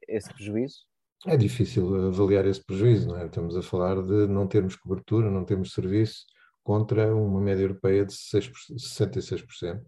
esse 0.07 0.33
prejuízo? 0.33 0.86
É 1.25 1.35
difícil 1.35 2.07
avaliar 2.07 2.45
esse 2.45 2.63
prejuízo, 2.63 3.07
não 3.07 3.17
é? 3.17 3.25
Estamos 3.25 3.55
a 3.57 3.61
falar 3.61 4.01
de 4.01 4.27
não 4.27 4.47
termos 4.47 4.75
cobertura, 4.75 5.31
não 5.31 5.43
termos 5.43 5.73
serviço 5.73 6.25
contra 6.63 7.15
uma 7.15 7.41
média 7.41 7.63
europeia 7.63 8.05
de 8.05 8.13
6, 8.13 8.51
66%. 8.77 9.81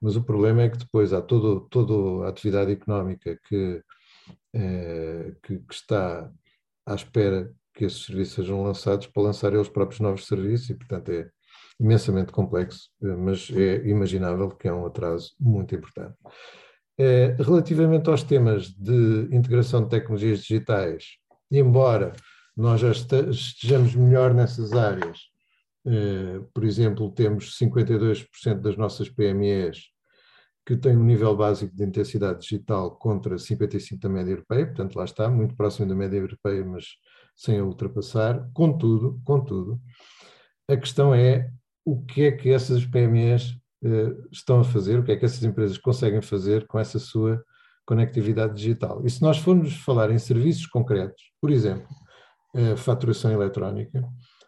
Mas 0.00 0.16
o 0.16 0.24
problema 0.24 0.62
é 0.62 0.68
que 0.68 0.78
depois 0.78 1.12
há 1.12 1.22
todo, 1.22 1.60
toda 1.68 2.26
a 2.26 2.30
atividade 2.30 2.72
económica 2.72 3.38
que, 3.48 3.82
eh, 4.54 5.34
que, 5.42 5.58
que 5.58 5.74
está 5.74 6.30
à 6.86 6.94
espera 6.94 7.52
que 7.74 7.84
esses 7.84 8.04
serviços 8.06 8.34
sejam 8.34 8.62
lançados 8.62 9.06
para 9.06 9.22
lançar 9.22 9.52
eles 9.52 9.68
próprios 9.68 10.00
novos 10.00 10.26
serviços 10.26 10.70
e, 10.70 10.74
portanto, 10.74 11.10
é 11.10 11.28
imensamente 11.78 12.32
complexo, 12.32 12.90
eh, 13.02 13.16
mas 13.16 13.50
é 13.50 13.86
imaginável 13.86 14.50
que 14.50 14.68
é 14.68 14.72
um 14.72 14.86
atraso 14.86 15.34
muito 15.38 15.74
importante. 15.74 16.16
Eh, 16.96 17.34
relativamente 17.40 18.08
aos 18.08 18.22
temas 18.22 18.68
de 18.68 19.28
integração 19.32 19.82
de 19.82 19.90
tecnologias 19.90 20.40
digitais, 20.40 21.16
embora 21.50 22.12
nós 22.56 22.80
já 22.80 22.92
estejamos 22.92 23.96
melhor 23.96 24.32
nessas 24.32 24.72
áreas, 24.72 25.18
eh, 25.86 26.40
por 26.54 26.64
exemplo, 26.64 27.10
temos 27.10 27.58
52% 27.58 28.60
das 28.60 28.76
nossas 28.76 29.08
PMEs 29.08 29.88
que 30.64 30.76
têm 30.76 30.96
um 30.96 31.04
nível 31.04 31.36
básico 31.36 31.74
de 31.76 31.84
intensidade 31.84 32.40
digital 32.40 32.96
contra 32.96 33.38
55% 33.38 34.00
da 34.00 34.08
média 34.08 34.30
europeia, 34.30 34.66
portanto 34.66 34.96
lá 34.96 35.04
está, 35.04 35.28
muito 35.28 35.56
próximo 35.56 35.88
da 35.88 35.94
média 35.96 36.16
europeia, 36.16 36.64
mas 36.64 36.86
sem 37.36 37.58
a 37.58 37.64
ultrapassar. 37.64 38.48
Contudo, 38.54 39.20
contudo, 39.24 39.80
a 40.68 40.76
questão 40.76 41.14
é 41.14 41.50
o 41.84 42.02
que 42.02 42.22
é 42.22 42.32
que 42.32 42.50
essas 42.50 42.86
PMEs 42.86 43.58
estão 44.32 44.60
a 44.60 44.64
fazer, 44.64 44.98
o 44.98 45.04
que 45.04 45.12
é 45.12 45.16
que 45.16 45.24
essas 45.24 45.42
empresas 45.42 45.78
conseguem 45.78 46.22
fazer 46.22 46.66
com 46.66 46.78
essa 46.78 46.98
sua 46.98 47.42
conectividade 47.86 48.54
digital. 48.54 49.04
E 49.04 49.10
se 49.10 49.20
nós 49.20 49.38
formos 49.38 49.76
falar 49.76 50.10
em 50.10 50.18
serviços 50.18 50.66
concretos, 50.66 51.22
por 51.40 51.50
exemplo, 51.50 51.88
faturação 52.76 53.30
eletrónica, 53.32 54.02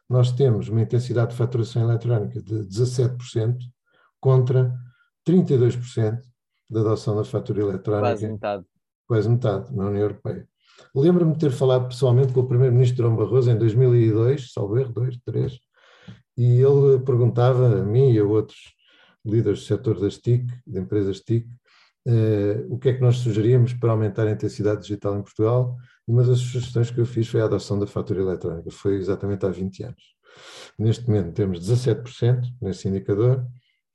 nós 0.08 0.32
temos 0.32 0.68
uma 0.68 0.80
intensidade 0.80 1.32
de 1.32 1.36
faturação 1.36 1.82
eletrónica 1.82 2.40
de 2.40 2.66
17% 2.66 3.56
contra 4.20 4.72
32% 5.28 6.18
da 6.70 6.80
adoção 6.80 7.16
da 7.16 7.24
fatura 7.24 7.60
eletrónica. 7.60 8.10
Quase 8.12 8.28
metade. 8.28 8.64
Quase 9.06 9.28
metade 9.28 9.76
na 9.76 9.86
União 9.86 10.02
Europeia. 10.02 10.48
Lembro-me 10.94 11.32
de 11.32 11.38
ter 11.38 11.50
falado 11.50 11.88
pessoalmente 11.88 12.32
com 12.32 12.40
o 12.40 12.46
primeiro-ministro 12.46 12.96
Durão 12.96 13.16
Barroso 13.16 13.50
em 13.50 13.58
2002, 13.58 14.52
salvo 14.52 14.78
erro, 14.78 14.92
2, 14.92 15.18
3, 15.24 15.58
e 16.36 16.60
ele 16.60 17.00
perguntava 17.04 17.80
a 17.80 17.82
mim 17.82 18.12
e 18.12 18.18
a 18.18 18.24
outros 18.24 18.58
líderes 19.26 19.60
do 19.60 19.64
setor 19.66 20.00
das 20.00 20.18
TIC, 20.18 20.46
de 20.66 20.78
empresas 20.78 21.20
TIC, 21.20 21.46
uh, 22.06 22.74
o 22.74 22.78
que 22.78 22.90
é 22.90 22.94
que 22.94 23.00
nós 23.00 23.16
sugeríamos 23.18 23.74
para 23.74 23.92
aumentar 23.92 24.26
a 24.26 24.30
intensidade 24.30 24.82
digital 24.82 25.18
em 25.18 25.22
Portugal, 25.22 25.76
e 26.06 26.12
uma 26.12 26.22
das 26.22 26.38
sugestões 26.38 26.90
que 26.90 27.00
eu 27.00 27.06
fiz 27.06 27.28
foi 27.28 27.40
a 27.40 27.44
adoção 27.44 27.78
da 27.78 27.86
fatura 27.86 28.20
eletrónica, 28.20 28.70
foi 28.70 28.96
exatamente 28.96 29.44
há 29.44 29.48
20 29.48 29.84
anos. 29.84 30.16
Neste 30.78 31.06
momento 31.08 31.32
temos 31.32 31.60
17% 31.60 32.42
nesse 32.60 32.88
indicador 32.88 33.46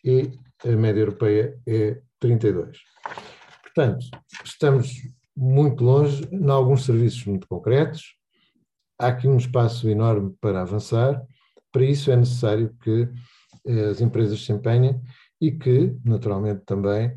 e 0.04 0.32
a 0.65 0.76
média 0.76 1.02
europeia 1.02 1.60
é 1.67 2.02
32%. 2.22 2.74
Portanto, 3.63 4.06
estamos 4.44 4.91
muito 5.36 5.84
longe, 5.84 6.28
em 6.32 6.50
alguns 6.50 6.84
serviços 6.84 7.26
muito 7.26 7.48
concretos, 7.48 8.15
há 9.00 9.08
aqui 9.08 9.28
um 9.28 9.38
espaço 9.38 9.89
enorme 9.89 10.36
para 10.41 10.62
avançar, 10.62 11.22
para 11.72 11.86
isso 11.86 12.12
é 12.12 12.15
necessário 12.15 12.76
que 12.84 13.08
eh, 13.65 13.89
as 13.89 14.02
empresas 14.02 14.44
se 14.44 14.52
empenhem 14.52 15.02
e 15.42 15.52
que, 15.52 15.98
naturalmente, 16.06 16.62
também 16.66 17.14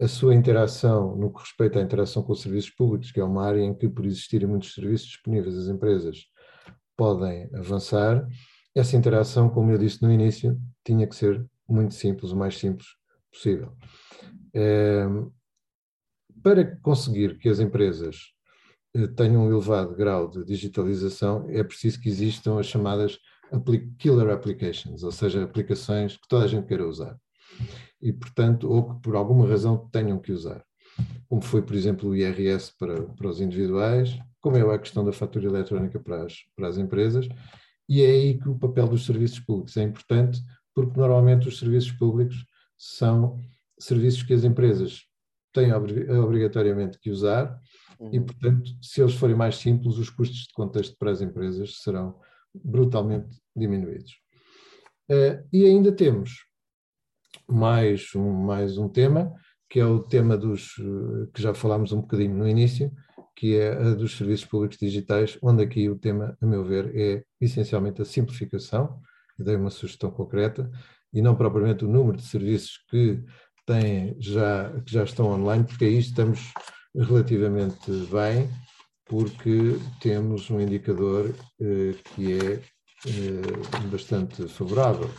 a 0.00 0.08
sua 0.08 0.34
interação 0.34 1.14
no 1.14 1.32
que 1.32 1.40
respeita 1.40 1.78
à 1.78 1.82
interação 1.82 2.22
com 2.22 2.32
os 2.32 2.40
serviços 2.40 2.70
públicos, 2.70 3.12
que 3.12 3.20
é 3.20 3.24
uma 3.24 3.44
área 3.44 3.60
em 3.60 3.74
que, 3.74 3.88
por 3.88 4.06
existirem 4.06 4.48
muitos 4.48 4.74
serviços 4.74 5.08
disponíveis, 5.08 5.56
as 5.56 5.68
empresas 5.68 6.24
podem 6.96 7.48
avançar. 7.54 8.26
Essa 8.74 8.96
interação, 8.96 9.48
como 9.48 9.70
eu 9.70 9.78
disse 9.78 10.02
no 10.02 10.10
início, 10.10 10.58
tinha 10.84 11.06
que 11.06 11.14
ser 11.14 11.44
muito 11.68 11.94
simples, 11.94 12.32
o 12.32 12.36
mais 12.36 12.58
simples 12.58 12.88
possível. 13.30 13.72
É, 14.54 15.06
para 16.42 16.76
conseguir 16.80 17.38
que 17.38 17.48
as 17.48 17.58
empresas 17.58 18.16
eh, 18.94 19.06
tenham 19.08 19.44
um 19.44 19.50
elevado 19.50 19.94
grau 19.94 20.28
de 20.28 20.44
digitalização, 20.44 21.46
é 21.50 21.62
preciso 21.64 22.00
que 22.00 22.08
existam 22.08 22.58
as 22.58 22.66
chamadas 22.66 23.18
killer 23.98 24.30
applications, 24.30 25.02
ou 25.02 25.12
seja, 25.12 25.42
aplicações 25.42 26.16
que 26.16 26.28
toda 26.28 26.44
a 26.44 26.48
gente 26.48 26.66
queira 26.66 26.86
usar. 26.86 27.16
E, 28.00 28.12
portanto, 28.12 28.70
ou 28.70 28.94
que 28.94 29.02
por 29.02 29.16
alguma 29.16 29.48
razão 29.48 29.88
tenham 29.90 30.18
que 30.18 30.32
usar. 30.32 30.64
Como 31.28 31.42
foi, 31.42 31.62
por 31.62 31.74
exemplo, 31.74 32.10
o 32.10 32.16
IRS 32.16 32.72
para, 32.78 33.02
para 33.02 33.28
os 33.28 33.40
individuais, 33.40 34.18
como 34.40 34.56
é 34.56 34.74
a 34.74 34.78
questão 34.78 35.04
da 35.04 35.12
fatura 35.12 35.46
eletrónica 35.46 35.98
para 35.98 36.24
as, 36.24 36.34
para 36.54 36.68
as 36.68 36.78
empresas, 36.78 37.28
e 37.88 38.02
é 38.02 38.10
aí 38.10 38.38
que 38.38 38.48
o 38.48 38.58
papel 38.58 38.88
dos 38.88 39.04
serviços 39.04 39.40
públicos 39.40 39.76
é 39.76 39.82
importante, 39.82 40.40
porque 40.74 40.98
normalmente 40.98 41.48
os 41.48 41.58
serviços 41.58 41.92
públicos 41.92 42.44
são 42.76 43.38
serviços 43.78 44.22
que 44.22 44.34
as 44.34 44.44
empresas 44.44 45.04
têm 45.52 45.72
obrigatoriamente 45.72 46.98
que 46.98 47.10
usar, 47.10 47.58
uhum. 47.98 48.10
e, 48.12 48.20
portanto, 48.20 48.70
se 48.82 49.00
eles 49.00 49.14
forem 49.14 49.34
mais 49.34 49.56
simples, 49.56 49.96
os 49.96 50.10
custos 50.10 50.46
de 50.46 50.52
contexto 50.52 50.96
para 50.98 51.10
as 51.10 51.20
empresas 51.20 51.78
serão 51.82 52.18
brutalmente 52.54 53.36
diminuídos. 53.54 54.12
Uh, 55.10 55.46
e 55.52 55.64
ainda 55.64 55.92
temos 55.92 56.45
mais 57.48 58.14
um, 58.14 58.32
mais 58.32 58.78
um 58.78 58.88
tema, 58.88 59.32
que 59.68 59.80
é 59.80 59.86
o 59.86 60.00
tema 60.00 60.36
dos 60.36 60.74
eh, 60.78 61.28
que 61.32 61.42
já 61.42 61.54
falámos 61.54 61.92
um 61.92 62.00
bocadinho 62.00 62.34
no 62.34 62.48
início, 62.48 62.92
que 63.34 63.56
é 63.56 63.72
a 63.72 63.94
dos 63.94 64.16
serviços 64.16 64.46
públicos 64.46 64.78
digitais, 64.78 65.38
onde 65.42 65.62
aqui 65.62 65.88
o 65.90 65.98
tema, 65.98 66.36
a 66.40 66.46
meu 66.46 66.64
ver, 66.64 66.90
é 66.96 67.24
essencialmente 67.40 68.00
a 68.00 68.04
simplificação, 68.04 69.00
dei 69.38 69.56
uma 69.56 69.70
sugestão 69.70 70.10
concreta, 70.10 70.70
e 71.12 71.20
não 71.20 71.36
propriamente 71.36 71.84
o 71.84 71.88
número 71.88 72.16
de 72.16 72.24
serviços 72.24 72.78
que 72.90 73.22
têm 73.66 74.16
já, 74.18 74.70
que 74.84 74.92
já 74.92 75.04
estão 75.04 75.26
online, 75.26 75.64
porque 75.64 75.84
aí 75.84 75.98
estamos 75.98 76.52
relativamente 76.94 77.90
bem, 78.10 78.48
porque 79.04 79.78
temos 80.00 80.50
um 80.50 80.60
indicador 80.60 81.34
eh, 81.60 81.94
que 82.14 82.32
é 82.32 82.62
eh, 83.06 83.86
bastante 83.90 84.48
favorável. 84.48 85.10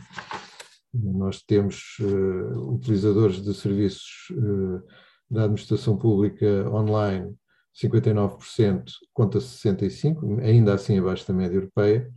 Nós 0.93 1.41
temos 1.43 1.97
uh, 2.00 2.73
utilizadores 2.73 3.41
de 3.41 3.54
serviços 3.54 4.30
uh, 4.32 4.84
da 5.30 5.43
administração 5.43 5.97
pública 5.97 6.69
online, 6.69 7.36
59% 7.76 8.86
contra 9.13 9.39
65%, 9.39 10.39
ainda 10.41 10.73
assim 10.73 10.97
abaixo 10.97 11.28
da 11.28 11.34
média 11.34 11.56
europeia, 11.56 12.10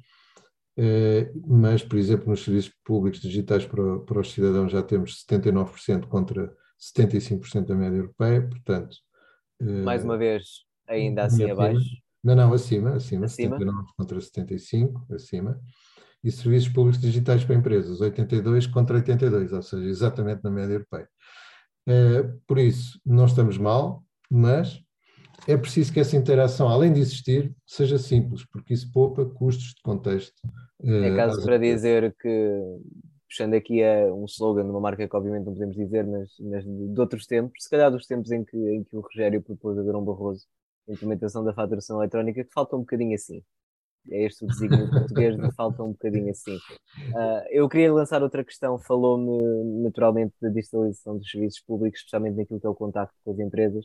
uh, 0.79 1.43
mas, 1.47 1.83
por 1.83 1.99
exemplo, 1.99 2.29
nos 2.29 2.45
serviços 2.45 2.73
públicos 2.85 3.21
digitais 3.21 3.67
para, 3.67 3.99
para 4.01 4.21
os 4.21 4.33
cidadãos 4.33 4.73
já 4.73 4.83
temos 4.83 5.25
79% 5.29 6.07
contra 6.07 6.55
75% 6.81 7.67
da 7.67 7.75
média 7.75 7.99
europeia, 7.99 8.49
portanto... 8.49 8.97
Mais 9.61 10.03
uma 10.03 10.17
vez, 10.17 10.65
ainda 10.89 11.25
assim 11.25 11.51
abaixo? 11.51 11.85
Não, 12.23 12.35
não, 12.35 12.53
acima, 12.53 12.95
acima, 12.95 13.27
acima? 13.27 13.59
79 13.59 13.93
contra 13.97 14.21
75, 14.21 15.07
acima. 15.15 15.61
E 16.23 16.31
serviços 16.31 16.69
públicos 16.69 17.01
digitais 17.01 17.45
para 17.45 17.57
empresas, 17.57 18.01
82 18.01 18.67
contra 18.67 18.97
82, 18.97 19.53
ou 19.53 19.63
seja, 19.63 19.89
exatamente 19.89 20.45
na 20.45 20.51
média 20.51 20.75
europeia. 20.75 21.09
Eh, 21.89 22.23
por 22.47 22.59
isso, 22.59 23.01
não 23.05 23.25
estamos 23.25 23.57
mal, 23.57 24.05
mas 24.31 24.83
é 25.47 25.57
preciso 25.57 25.93
que 25.93 26.01
essa 26.01 26.17
interação, 26.17 26.69
além 26.69 26.93
de 26.93 27.01
existir, 27.01 27.55
seja 27.67 27.99
simples, 27.99 28.45
porque 28.47 28.75
isso 28.75 28.91
poupa 28.93 29.25
custos 29.25 29.75
de 29.75 29.83
contexto. 29.83 30.41
Eh, 30.83 31.09
é 31.09 31.17
caso 31.17 31.43
para 31.43 31.59
dizer 31.59 32.15
que, 32.21 32.61
puxando 33.29 33.55
aqui 33.55 33.83
a 33.83 34.13
um 34.15 34.25
slogan 34.27 34.65
de 34.65 34.71
uma 34.71 34.81
marca 34.81 35.09
que 35.09 35.17
obviamente 35.17 35.47
não 35.47 35.55
podemos 35.55 35.77
dizer, 35.77 36.07
mas, 36.07 36.31
mas 36.41 36.65
de 36.65 37.01
outros 37.01 37.27
tempos, 37.27 37.65
se 37.65 37.71
calhar 37.71 37.91
dos 37.91 38.07
tempos 38.07 38.31
em 38.31 38.45
que, 38.45 38.57
em 38.57 38.85
que 38.85 38.97
o 38.97 39.01
Rogério 39.01 39.43
propôs 39.43 39.79
a 39.79 39.83
Durão 39.83 40.05
Barroso 40.05 40.47
a 40.89 40.93
implementação 40.93 41.45
da 41.45 41.55
faturação 41.55 41.99
eletrónica, 41.99 42.45
que 42.45 42.53
falta 42.53 42.77
um 42.77 42.81
bocadinho 42.81 43.15
assim. 43.15 43.43
É 44.11 44.25
este 44.25 44.45
o 44.45 44.49
desígnio 44.49 44.89
português 44.91 45.37
de 45.37 45.55
falta 45.55 45.83
um 45.83 45.93
bocadinho 45.93 46.31
assim. 46.31 46.57
Uh, 46.57 47.45
eu 47.51 47.69
queria 47.69 47.93
lançar 47.93 48.23
outra 48.23 48.43
questão, 48.45 48.79
falou-me 48.79 49.83
naturalmente 49.83 50.35
da 50.41 50.49
digitalização 50.49 51.19
dos 51.19 51.31
serviços 51.31 51.61
públicos, 51.61 52.01
especialmente 52.01 52.37
naquilo 52.37 52.61
que 52.61 52.67
é 52.67 52.71
o 52.71 52.75
contacto 52.75 53.15
com 53.25 53.33
as 53.33 53.39
empresas, 53.39 53.85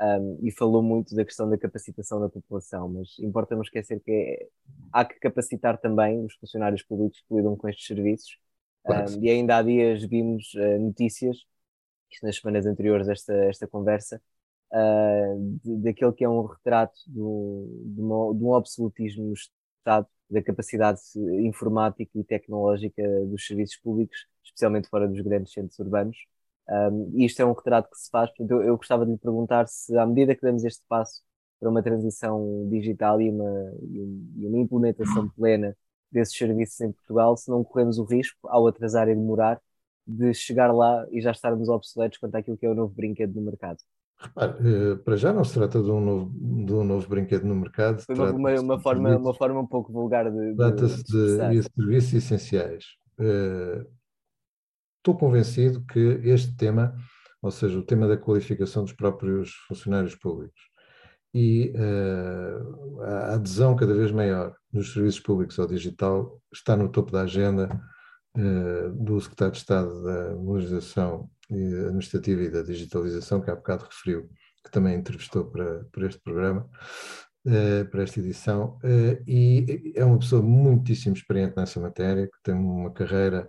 um, 0.00 0.38
e 0.42 0.50
falou 0.50 0.82
muito 0.82 1.14
da 1.14 1.24
questão 1.24 1.48
da 1.48 1.58
capacitação 1.58 2.20
da 2.20 2.28
população, 2.28 2.88
mas 2.88 3.18
importa 3.20 3.54
não 3.54 3.62
esquecer 3.62 4.00
que 4.00 4.10
é, 4.10 4.48
há 4.92 5.04
que 5.04 5.18
capacitar 5.20 5.78
também 5.78 6.24
os 6.24 6.34
funcionários 6.34 6.82
públicos 6.82 7.22
que 7.28 7.34
lidam 7.34 7.56
com 7.56 7.68
estes 7.68 7.86
serviços, 7.86 8.38
claro. 8.84 9.10
um, 9.10 9.22
e 9.22 9.30
ainda 9.30 9.58
há 9.58 9.62
dias 9.62 10.02
vimos 10.02 10.54
uh, 10.54 10.78
notícias, 10.80 11.36
isto 12.10 12.26
nas 12.26 12.36
semanas 12.36 12.66
anteriores 12.66 13.08
a 13.08 13.12
esta, 13.12 13.34
esta 13.44 13.66
conversa, 13.66 14.20
uh, 14.72 15.80
daquele 15.82 16.12
que 16.12 16.24
é 16.24 16.28
um 16.28 16.44
retrato 16.46 16.98
do, 17.06 17.84
de, 17.86 18.00
uma, 18.00 18.34
de, 18.34 18.44
um 18.44 18.54
absolutismo 18.54 19.26
no 19.26 19.34
Estado, 19.34 20.06
da 20.30 20.42
capacidade 20.42 21.00
informática 21.44 22.10
e 22.14 22.24
tecnológica 22.24 23.02
dos 23.26 23.46
serviços 23.46 23.76
públicos, 23.76 24.26
especialmente 24.42 24.88
fora 24.88 25.06
dos 25.06 25.20
grandes 25.20 25.52
centros 25.52 25.78
urbanos. 25.78 26.16
Um, 26.68 27.12
isto 27.18 27.42
é 27.42 27.44
um 27.44 27.52
retrato 27.52 27.90
que 27.90 27.98
se 27.98 28.08
faz, 28.10 28.30
portanto, 28.30 28.50
eu, 28.52 28.62
eu, 28.62 28.76
gostava 28.76 29.04
de 29.04 29.12
lhe 29.12 29.18
perguntar 29.18 29.66
se, 29.68 29.96
à 29.98 30.06
medida 30.06 30.34
que 30.34 30.42
damos 30.42 30.64
este 30.64 30.82
passo 30.88 31.22
para 31.60 31.68
uma 31.68 31.82
transição 31.82 32.66
digital 32.70 33.20
e 33.20 33.30
uma, 33.30 33.72
e 34.36 34.46
uma 34.46 34.58
implementação 34.58 35.28
plena 35.36 35.76
desses 36.10 36.36
serviços 36.36 36.80
em 36.80 36.92
Portugal, 36.92 37.36
se 37.36 37.50
não 37.50 37.64
corremos 37.64 37.98
o 37.98 38.04
risco, 38.04 38.38
ao 38.48 38.66
atrasar 38.66 39.08
e 39.08 39.14
demorar, 39.14 39.60
de 40.06 40.34
chegar 40.34 40.72
lá 40.72 41.06
e 41.10 41.20
já 41.20 41.30
estarmos 41.30 41.68
obsoletos 41.68 42.18
quanto 42.18 42.34
àquilo 42.36 42.56
que 42.56 42.66
é 42.66 42.70
o 42.70 42.74
novo 42.74 42.94
brinquedo 42.94 43.34
no 43.34 43.42
mercado. 43.42 43.78
Repare, 44.22 44.54
eh, 44.64 44.96
para 44.96 45.16
já 45.16 45.32
não 45.32 45.44
se 45.44 45.54
trata 45.54 45.82
de 45.82 45.90
um 45.90 46.00
novo, 46.00 46.32
de 46.64 46.72
um 46.72 46.84
novo 46.84 47.08
brinquedo 47.08 47.44
no 47.44 47.54
mercado. 47.54 48.02
Foi 48.02 48.14
uma, 48.14 48.60
uma, 48.60 48.80
forma, 48.80 49.16
uma 49.16 49.34
forma 49.34 49.60
um 49.60 49.66
pouco 49.66 49.92
vulgar 49.92 50.30
de. 50.30 50.54
Trata-se 50.54 51.02
de, 51.02 51.38
de, 51.38 51.60
de 51.60 51.62
serviços 51.62 52.14
essenciais. 52.14 52.84
Uh, 53.18 53.84
estou 54.98 55.16
convencido 55.16 55.84
que 55.84 55.98
este 56.24 56.56
tema, 56.56 56.94
ou 57.42 57.50
seja, 57.50 57.78
o 57.78 57.82
tema 57.82 58.06
da 58.06 58.16
qualificação 58.16 58.84
dos 58.84 58.92
próprios 58.92 59.50
funcionários 59.66 60.14
públicos 60.14 60.60
e 61.34 61.72
uh, 61.74 63.02
a 63.02 63.34
adesão 63.34 63.74
cada 63.74 63.94
vez 63.94 64.12
maior 64.12 64.54
dos 64.70 64.92
serviços 64.92 65.20
públicos 65.20 65.58
ao 65.58 65.66
digital 65.66 66.40
está 66.52 66.76
no 66.76 66.88
topo 66.88 67.10
da 67.10 67.22
agenda 67.22 67.80
uh, 68.36 68.90
do 68.92 69.20
Secretário 69.20 69.52
de 69.52 69.58
Estado 69.58 70.02
da 70.02 70.34
Modernização 70.36 71.30
Administrativa 71.86 72.42
e 72.42 72.50
da 72.50 72.62
Digitalização, 72.62 73.40
que 73.40 73.50
há 73.50 73.56
bocado 73.56 73.84
referiu, 73.84 74.28
que 74.64 74.70
também 74.70 74.96
entrevistou 74.96 75.44
para, 75.44 75.84
para 75.92 76.06
este 76.06 76.20
programa, 76.20 76.68
uh, 77.46 77.90
para 77.90 78.02
esta 78.02 78.20
edição, 78.20 78.78
e 79.26 79.92
é 79.94 80.04
uma 80.04 80.18
pessoa 80.18 80.42
muitíssimo 80.42 81.14
experiente 81.16 81.54
nessa 81.56 81.80
matéria, 81.80 82.26
que 82.26 82.42
tem 82.42 82.54
uma 82.54 82.92
carreira 82.92 83.48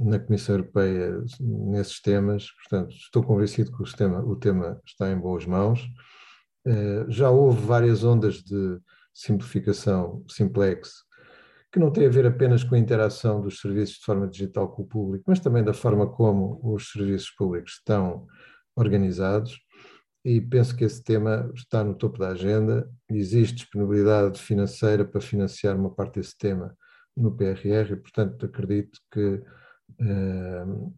na 0.00 0.18
Comissão 0.18 0.54
Europeia 0.54 1.22
nesses 1.38 2.00
temas, 2.00 2.50
portanto, 2.52 2.96
estou 2.96 3.22
convencido 3.22 3.70
que 3.70 3.82
o 3.82 3.86
tema, 3.86 4.20
o 4.24 4.34
tema 4.34 4.80
está 4.86 5.10
em 5.10 5.18
boas 5.18 5.44
mãos. 5.44 5.86
Já 7.08 7.28
houve 7.28 7.60
várias 7.66 8.02
ondas 8.02 8.36
de 8.36 8.80
simplificação, 9.12 10.24
simplex, 10.26 11.04
que 11.74 11.80
não 11.80 11.90
tem 11.90 12.06
a 12.06 12.08
ver 12.08 12.24
apenas 12.24 12.62
com 12.62 12.76
a 12.76 12.78
interação 12.78 13.40
dos 13.40 13.58
serviços 13.58 13.96
de 13.96 14.04
forma 14.04 14.28
digital 14.28 14.68
com 14.68 14.82
o 14.82 14.86
público, 14.86 15.24
mas 15.26 15.40
também 15.40 15.64
da 15.64 15.74
forma 15.74 16.06
como 16.06 16.60
os 16.62 16.92
serviços 16.92 17.30
públicos 17.30 17.72
estão 17.72 18.28
organizados. 18.76 19.58
E 20.24 20.40
penso 20.40 20.76
que 20.76 20.84
esse 20.84 21.02
tema 21.02 21.50
está 21.52 21.82
no 21.82 21.96
topo 21.96 22.16
da 22.16 22.28
agenda. 22.28 22.88
Existe 23.10 23.56
disponibilidade 23.56 24.40
financeira 24.40 25.04
para 25.04 25.20
financiar 25.20 25.76
uma 25.76 25.92
parte 25.92 26.20
desse 26.20 26.38
tema 26.38 26.76
no 27.16 27.36
PRR 27.36 27.90
e, 27.90 27.96
portanto, 27.96 28.46
acredito 28.46 29.00
que, 29.12 29.42
uh, 30.00 30.94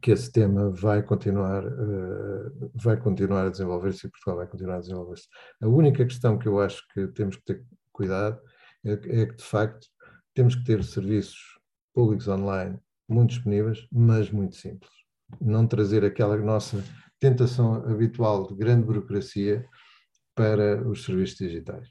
que 0.00 0.12
esse 0.12 0.30
tema 0.30 0.70
vai 0.70 1.02
continuar, 1.02 1.66
uh, 1.66 2.70
vai 2.72 2.96
continuar 2.96 3.46
a 3.46 3.50
desenvolver-se 3.50 4.06
e 4.06 4.10
Portugal 4.10 4.36
vai 4.36 4.46
continuar 4.46 4.76
a 4.76 4.80
desenvolver-se. 4.80 5.26
A 5.60 5.66
única 5.66 6.04
questão 6.04 6.38
que 6.38 6.46
eu 6.46 6.60
acho 6.60 6.86
que 6.94 7.08
temos 7.08 7.34
que 7.34 7.44
ter 7.44 7.64
cuidado 7.92 8.40
é, 8.84 8.92
é 8.92 9.26
que, 9.26 9.34
de 9.34 9.44
facto, 9.44 9.88
temos 10.34 10.54
que 10.54 10.64
ter 10.64 10.82
serviços 10.82 11.58
públicos 11.94 12.28
online 12.28 12.78
muito 13.08 13.30
disponíveis, 13.30 13.86
mas 13.92 14.30
muito 14.30 14.56
simples. 14.56 14.90
Não 15.40 15.66
trazer 15.66 16.04
aquela 16.04 16.36
nossa 16.36 16.82
tentação 17.20 17.74
habitual 17.74 18.46
de 18.46 18.54
grande 18.54 18.84
burocracia 18.84 19.66
para 20.34 20.86
os 20.88 21.04
serviços 21.04 21.38
digitais. 21.38 21.88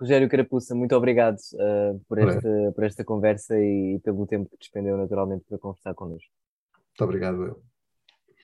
Rogério 0.00 0.28
Carapuça, 0.28 0.74
muito 0.74 0.94
obrigado 0.94 1.36
uh, 1.36 2.00
por, 2.08 2.18
esta, 2.18 2.72
por 2.74 2.84
esta 2.84 3.04
conversa 3.04 3.58
e 3.58 4.00
pelo 4.02 4.26
tempo 4.26 4.48
que 4.50 4.58
despendeu 4.58 4.96
naturalmente 4.96 5.44
para 5.48 5.58
conversar 5.58 5.92
connosco. 5.94 6.30
Muito 6.72 7.04
obrigado, 7.04 7.44
eu. 7.44 7.62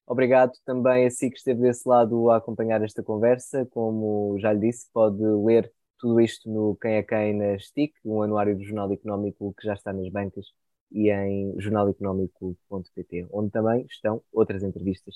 Obrigado 0.07 0.53
também 0.66 1.07
a 1.07 1.11
si 1.11 1.31
que 1.31 1.38
esteve 1.38 1.62
desse 1.62 1.88
lado 1.88 2.29
a 2.29 2.37
acompanhar 2.37 2.83
esta 2.83 3.03
conversa. 3.03 3.64
Como 3.66 4.37
já 4.38 4.53
lhe 4.53 4.68
disse, 4.68 4.87
pode 4.92 5.23
ler 5.23 5.73
tudo 6.05 6.21
isto 6.21 6.51
no 6.51 6.77
Quem 6.77 6.97
é 6.97 7.03
Quem 7.03 7.35
na 7.35 7.59
STIC, 7.59 7.95
um 8.05 8.21
anuário 8.21 8.55
do 8.55 8.62
Jornal 8.62 8.93
Económico 8.93 9.55
que 9.59 9.67
já 9.67 9.73
está 9.73 9.90
nas 9.90 10.07
bancas 10.11 10.47
e 10.93 11.11
em 11.11 11.55
jornaleconómico.pt, 11.59 13.27
onde 13.33 13.51
também 13.51 13.87
estão 13.88 14.23
outras 14.31 14.62
entrevistas 14.62 15.14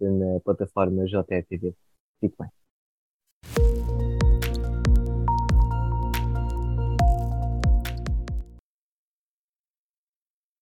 na 0.00 0.38
plataforma 0.44 1.06
JRTV. 1.06 1.74
Fique 2.20 2.36
bem. 2.38 2.48